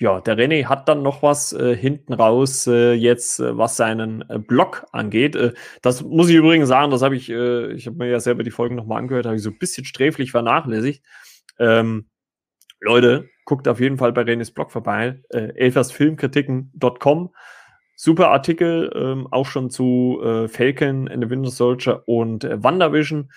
[0.00, 4.28] ja, der René hat dann noch was äh, hinten raus äh, jetzt, äh, was seinen
[4.28, 5.36] äh, Blog angeht.
[5.36, 8.42] Äh, das muss ich übrigens sagen, das habe ich, äh, ich habe mir ja selber
[8.42, 11.04] die Folgen nochmal angehört, habe ich so ein bisschen sträflich vernachlässigt.
[11.60, 12.08] Ähm,
[12.80, 17.30] Leute, guckt auf jeden Fall bei Renés Blog vorbei, äh, elfersfilmkritiken.com.
[17.96, 23.30] Super Artikel, ähm, auch schon zu äh, Falcon and the Winter Soldier und äh, WandaVision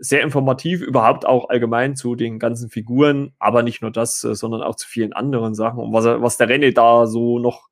[0.00, 4.62] sehr informativ, überhaupt auch allgemein zu den ganzen Figuren, aber nicht nur das, äh, sondern
[4.62, 5.80] auch zu vielen anderen Sachen.
[5.80, 7.68] Und was, er, was der René da so noch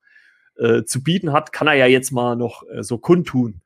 [0.58, 3.62] äh, zu bieten hat, kann er ja jetzt mal noch äh, so kundtun.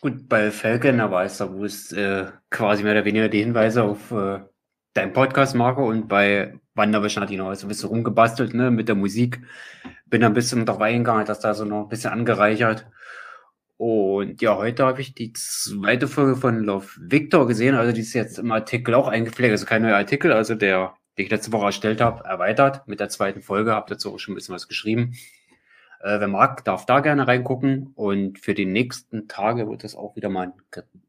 [0.00, 3.84] Gut, bei Falcon, da weiß er, wo es äh, quasi mehr oder weniger die Hinweise
[3.84, 4.12] auf
[4.94, 8.88] dein Podcast, Marco, und bei Wanderwischen hat ihn auch so ein bisschen rumgebastelt, ne, mit
[8.88, 9.40] der Musik.
[10.06, 12.86] Bin da ein bisschen dabei gegangen, dass da so noch ein bisschen angereichert.
[13.76, 17.74] Und ja, heute habe ich die zweite Folge von Love Victor gesehen.
[17.74, 19.50] Also die ist jetzt im Artikel auch eingepflegt.
[19.50, 23.08] Also kein neuer Artikel, also der, den ich letzte Woche erstellt habe, erweitert mit der
[23.08, 23.72] zweiten Folge.
[23.72, 25.14] Habt dazu auch schon ein bisschen was geschrieben.
[26.00, 27.90] Äh, wer mag, darf da gerne reingucken.
[27.96, 30.52] Und für die nächsten Tage wird es auch wieder mal,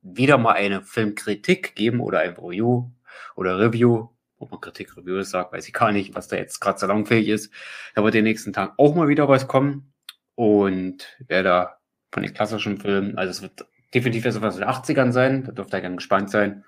[0.02, 2.90] wieder mal eine Filmkritik geben oder ein Review
[3.36, 4.10] oder Review.
[4.38, 7.30] Ob man Kritik, Review sagt, weiß ich gar nicht, was da jetzt gerade so langfähig
[7.30, 7.54] ist.
[7.96, 9.94] Da wird in den nächsten Tagen auch mal wieder was kommen.
[10.36, 11.78] Und wer da
[12.16, 13.18] von den klassischen Filmen.
[13.18, 15.44] Also es wird definitiv etwas aus den 80ern sein.
[15.44, 16.64] Da dürft ihr gerne gespannt sein.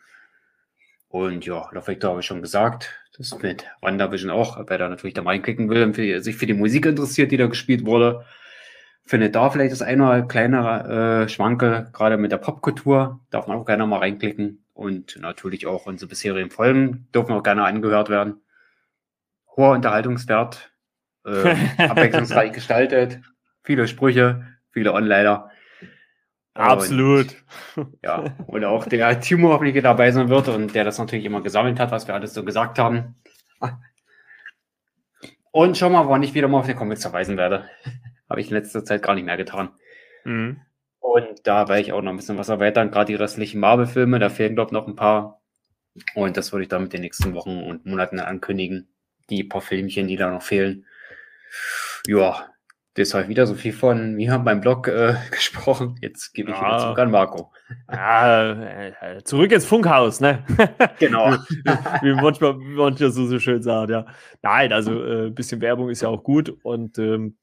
[1.08, 2.94] Und ja, Love habe ich schon gesagt.
[3.18, 4.60] Das mit WandaVision auch.
[4.68, 7.48] Wer da natürlich da reinklicken will und für, sich für die Musik interessiert, die da
[7.48, 8.26] gespielt wurde,
[9.06, 13.22] findet da vielleicht das eine oder kleinere äh, Schwanke, gerade mit der Popkultur.
[13.30, 14.66] Darf man auch gerne mal reinklicken.
[14.78, 18.42] Und natürlich auch unsere bisherigen Folgen dürfen auch gerne angehört werden.
[19.56, 20.72] Hoher Unterhaltungswert,
[21.26, 23.20] äh, abwechslungsreich gestaltet,
[23.64, 25.50] viele Sprüche, viele Onliner.
[26.54, 27.36] Absolut.
[28.04, 31.80] ja, und auch der Timo hoffentlich dabei sein wird und der das natürlich immer gesammelt
[31.80, 33.16] hat, was wir alles so gesagt haben.
[35.50, 37.68] Und schau mal, wann ich wieder mal auf den Comics verweisen werde.
[38.30, 39.70] Habe ich in letzter Zeit gar nicht mehr getan.
[40.24, 40.62] Mhm.
[41.08, 44.28] Und da werde ich auch noch ein bisschen was erweitern, gerade die restlichen Marvel-Filme, da
[44.30, 45.42] fehlen, glaube ich, noch ein paar.
[46.16, 48.90] Und das würde ich dann mit den nächsten Wochen und Monaten ankündigen.
[49.30, 50.86] Die paar Filmchen, die da noch fehlen.
[52.08, 52.46] Ja,
[52.96, 55.96] das habe ich wieder so viel von mir haben beim Blog äh, gesprochen.
[56.02, 56.66] Jetzt gebe ich ja.
[56.66, 57.54] wieder zurück an Marco.
[57.90, 60.44] Ja, äh, zurück ins Funkhaus, ne?
[61.00, 61.32] Genau.
[62.02, 64.06] Wie manchmal, manchmal so, so schön sagt, ja.
[64.42, 67.38] Nein, also ein äh, bisschen Werbung ist ja auch gut und ähm,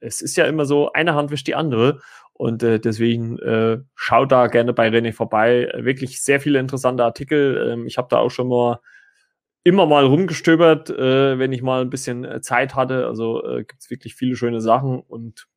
[0.00, 2.00] es ist ja immer so, eine Hand wischt die andere.
[2.38, 5.72] Und äh, deswegen äh, schaut da gerne bei René vorbei.
[5.76, 7.72] Wirklich sehr viele interessante Artikel.
[7.72, 8.78] Ähm, ich habe da auch schon mal
[9.64, 13.06] immer mal rumgestöbert, äh, wenn ich mal ein bisschen äh, Zeit hatte.
[13.08, 15.00] Also äh, gibt es wirklich viele schöne Sachen.
[15.00, 15.48] Und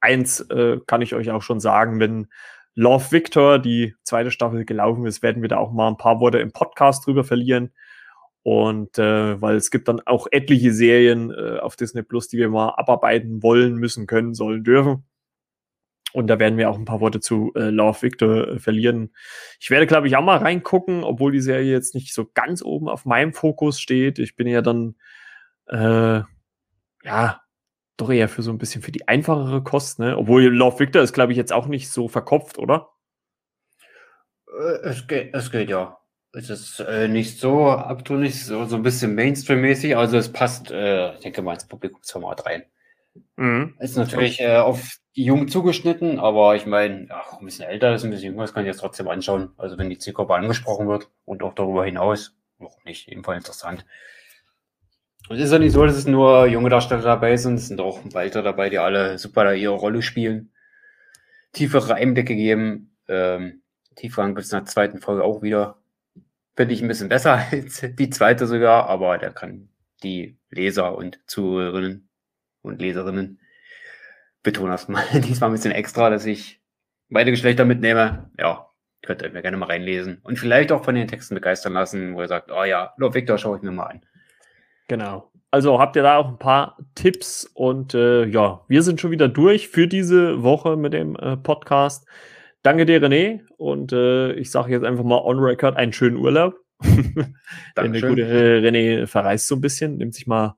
[0.00, 2.28] eins äh, kann ich euch auch schon sagen, wenn
[2.74, 6.38] Love Victor, die zweite Staffel gelaufen ist, werden wir da auch mal ein paar Worte
[6.38, 7.74] im Podcast drüber verlieren.
[8.42, 12.48] Und äh, weil es gibt dann auch etliche Serien äh, auf Disney Plus, die wir
[12.48, 15.04] mal abarbeiten wollen, müssen, können, sollen, dürfen.
[16.12, 19.14] Und da werden wir auch ein paar Worte zu äh, Love Victor äh, verlieren.
[19.60, 22.88] Ich werde, glaube ich, auch mal reingucken, obwohl die Serie jetzt nicht so ganz oben
[22.88, 24.18] auf meinem Fokus steht.
[24.18, 24.96] Ich bin ja dann,
[25.68, 26.20] äh,
[27.04, 27.40] ja,
[27.96, 30.16] doch eher für so ein bisschen für die einfachere Kost, ne?
[30.16, 32.90] Obwohl Love Victor ist, glaube ich, jetzt auch nicht so verkopft, oder?
[34.48, 35.98] Äh, es geht, es geht ja.
[36.34, 41.12] Es ist äh, nicht so abtrünnig, so, so ein bisschen Mainstream-mäßig, also es passt, äh,
[41.14, 42.64] ich denke mal, ins Publikumsformat rein.
[43.36, 43.76] Mhm.
[43.78, 48.32] Ist natürlich äh, auf Jungen zugeschnitten, aber ich meine, ein bisschen älter ist, ein bisschen
[48.32, 49.52] jünger, das kann ich jetzt trotzdem anschauen.
[49.58, 53.84] Also wenn die Zielgruppe angesprochen wird und auch darüber hinaus, noch nicht, ebenfalls interessant.
[55.28, 57.80] Und es ist ja nicht so, dass es nur junge Darsteller dabei sind, es sind
[57.80, 60.52] auch weiter dabei, die alle super da ihre Rolle spielen.
[61.52, 62.96] Tiefere Einblicke geben.
[63.08, 63.62] Ähm,
[63.94, 65.78] Tiefgang bis in der zweiten Folge auch wieder.
[66.56, 69.68] Finde ich ein bisschen besser als die zweite sogar, aber der kann
[70.02, 72.08] die Leser und Zuhörerinnen
[72.62, 73.38] und Leserinnen
[74.42, 76.60] betone das mal diesmal ein bisschen extra, dass ich
[77.08, 78.30] beide Geschlechter mitnehme.
[78.38, 78.68] Ja,
[79.02, 82.22] könnt ihr mir gerne mal reinlesen und vielleicht auch von den Texten begeistern lassen, wo
[82.22, 84.02] ihr sagt, oh ja, Love Victor schaue ich mir mal an.
[84.88, 85.30] Genau.
[85.50, 89.28] Also habt ihr da auch ein paar Tipps und äh, ja, wir sind schon wieder
[89.28, 92.06] durch für diese Woche mit dem äh, Podcast.
[92.62, 93.40] Danke dir, René.
[93.58, 96.54] Und äh, ich sage jetzt einfach mal on record einen schönen Urlaub.
[97.76, 100.56] Denn der gute René verreist so ein bisschen, nimmt sich mal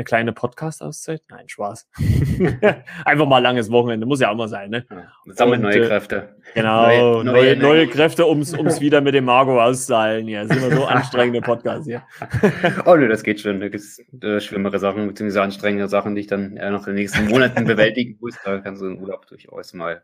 [0.00, 1.22] eine kleine Podcast-Auszeit?
[1.28, 1.88] Nein, Spaß.
[3.04, 4.86] Einfach mal langes Wochenende, muss ja auch mal sein, ne?
[4.90, 6.36] Ja, sammeln neue äh, Kräfte.
[6.54, 10.26] Genau, neue, neue, neue, neue Kräfte, um es wieder mit dem Margot auszahlen.
[10.26, 12.02] Ja, sind wir so anstrengende Podcasts hier.
[12.86, 13.60] oh ne, das geht schon.
[13.60, 16.94] Da gibt es äh, schlimmere Sachen, beziehungsweise anstrengende Sachen, die ich dann äh, noch in
[16.94, 18.36] den nächsten Monaten bewältigen muss.
[18.42, 20.02] Da kann so ein Urlaub durchaus mal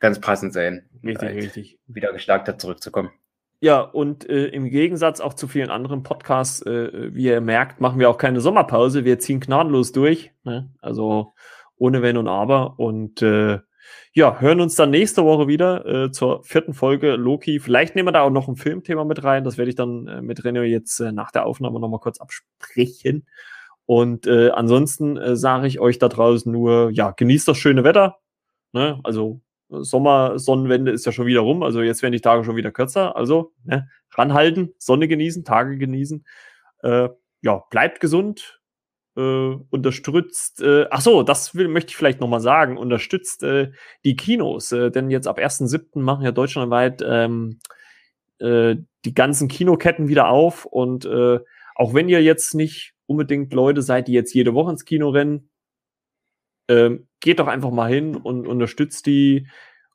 [0.00, 0.88] ganz passend sein.
[1.04, 1.78] Richtig, richtig.
[1.86, 3.10] Wieder gestärkt zurückzukommen.
[3.62, 7.98] Ja, und äh, im Gegensatz auch zu vielen anderen Podcasts, äh, wie ihr merkt, machen
[7.98, 9.04] wir auch keine Sommerpause.
[9.04, 10.32] Wir ziehen gnadenlos durch.
[10.44, 10.70] Ne?
[10.80, 11.34] Also
[11.76, 12.78] ohne Wenn und Aber.
[12.78, 13.58] Und äh,
[14.14, 17.60] ja, hören uns dann nächste Woche wieder äh, zur vierten Folge Loki.
[17.60, 19.44] Vielleicht nehmen wir da auch noch ein Filmthema mit rein.
[19.44, 23.26] Das werde ich dann äh, mit René jetzt äh, nach der Aufnahme nochmal kurz absprechen.
[23.84, 28.18] Und äh, ansonsten äh, sage ich euch da draußen nur, ja, genießt das schöne Wetter.
[28.72, 29.00] Ne?
[29.04, 33.16] Also Sommersonnenwende ist ja schon wieder rum, also jetzt werden die Tage schon wieder kürzer.
[33.16, 36.24] Also ne, ranhalten, Sonne genießen, Tage genießen.
[36.82, 37.08] Äh,
[37.42, 38.60] ja, bleibt gesund,
[39.16, 43.72] äh, unterstützt, äh, ach so, das will, möchte ich vielleicht nochmal sagen, unterstützt äh,
[44.04, 46.00] die Kinos, äh, denn jetzt ab 1.7.
[46.00, 47.58] machen ja deutschlandweit ähm,
[48.38, 51.40] äh, die ganzen Kinoketten wieder auf und äh,
[51.74, 55.49] auch wenn ihr jetzt nicht unbedingt Leute seid, die jetzt jede Woche ins Kino rennen,
[56.70, 59.48] ähm, geht doch einfach mal hin und unterstützt die.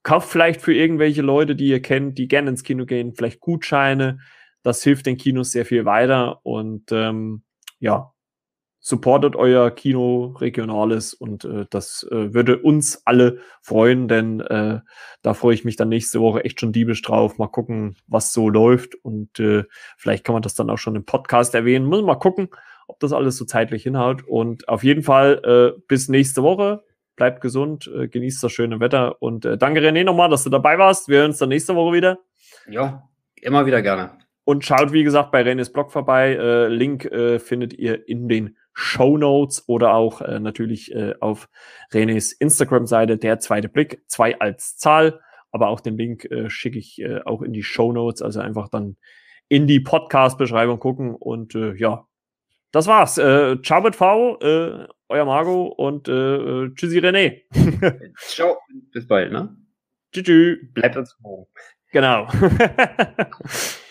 [0.04, 4.20] Kauft vielleicht für irgendwelche Leute, die ihr kennt, die gerne ins Kino gehen, vielleicht Gutscheine.
[4.62, 7.42] Das hilft den Kinos sehr viel weiter und ähm,
[7.80, 8.14] ja,
[8.80, 14.82] supportet euer Kino Regionales und äh, das äh, würde uns alle freuen, denn äh,
[15.24, 17.40] da freue ich mich dann nächste Woche echt schon diebisch drauf.
[17.40, 19.64] Mal gucken, was so läuft und äh,
[19.98, 21.88] vielleicht kann man das dann auch schon im Podcast erwähnen.
[21.88, 22.50] Muss mal gucken,
[22.88, 24.24] ob das alles so zeitlich hinhaut.
[24.24, 25.42] Und auf jeden Fall
[25.78, 26.84] äh, bis nächste Woche.
[27.16, 30.78] Bleibt gesund, äh, genießt das schöne Wetter und äh, danke René nochmal, dass du dabei
[30.78, 31.08] warst.
[31.08, 32.20] Wir hören uns dann nächste Woche wieder.
[32.68, 33.08] Ja,
[33.42, 34.18] immer wieder gerne.
[34.44, 36.36] Und schaut, wie gesagt, bei Renés Blog vorbei.
[36.36, 41.50] Äh, Link äh, findet ihr in den Show Notes oder auch äh, natürlich auf
[41.92, 45.22] Renés Instagram-Seite, der zweite Blick, zwei als Zahl.
[45.52, 48.98] Aber auch den Link schicke ich auch in die Show Notes, also einfach dann
[49.48, 51.16] in die Podcast-Beschreibung gucken.
[51.16, 52.06] Und ja,
[52.76, 53.18] das war's.
[53.18, 57.44] Äh, ciao mit V, äh, euer Margot und äh, äh tschüssi René.
[58.18, 58.58] ciao,
[58.92, 59.56] bis bald, ne?
[60.12, 60.60] Tschüss.
[60.74, 61.48] Bleibt uns morgen.
[61.92, 62.28] Genau.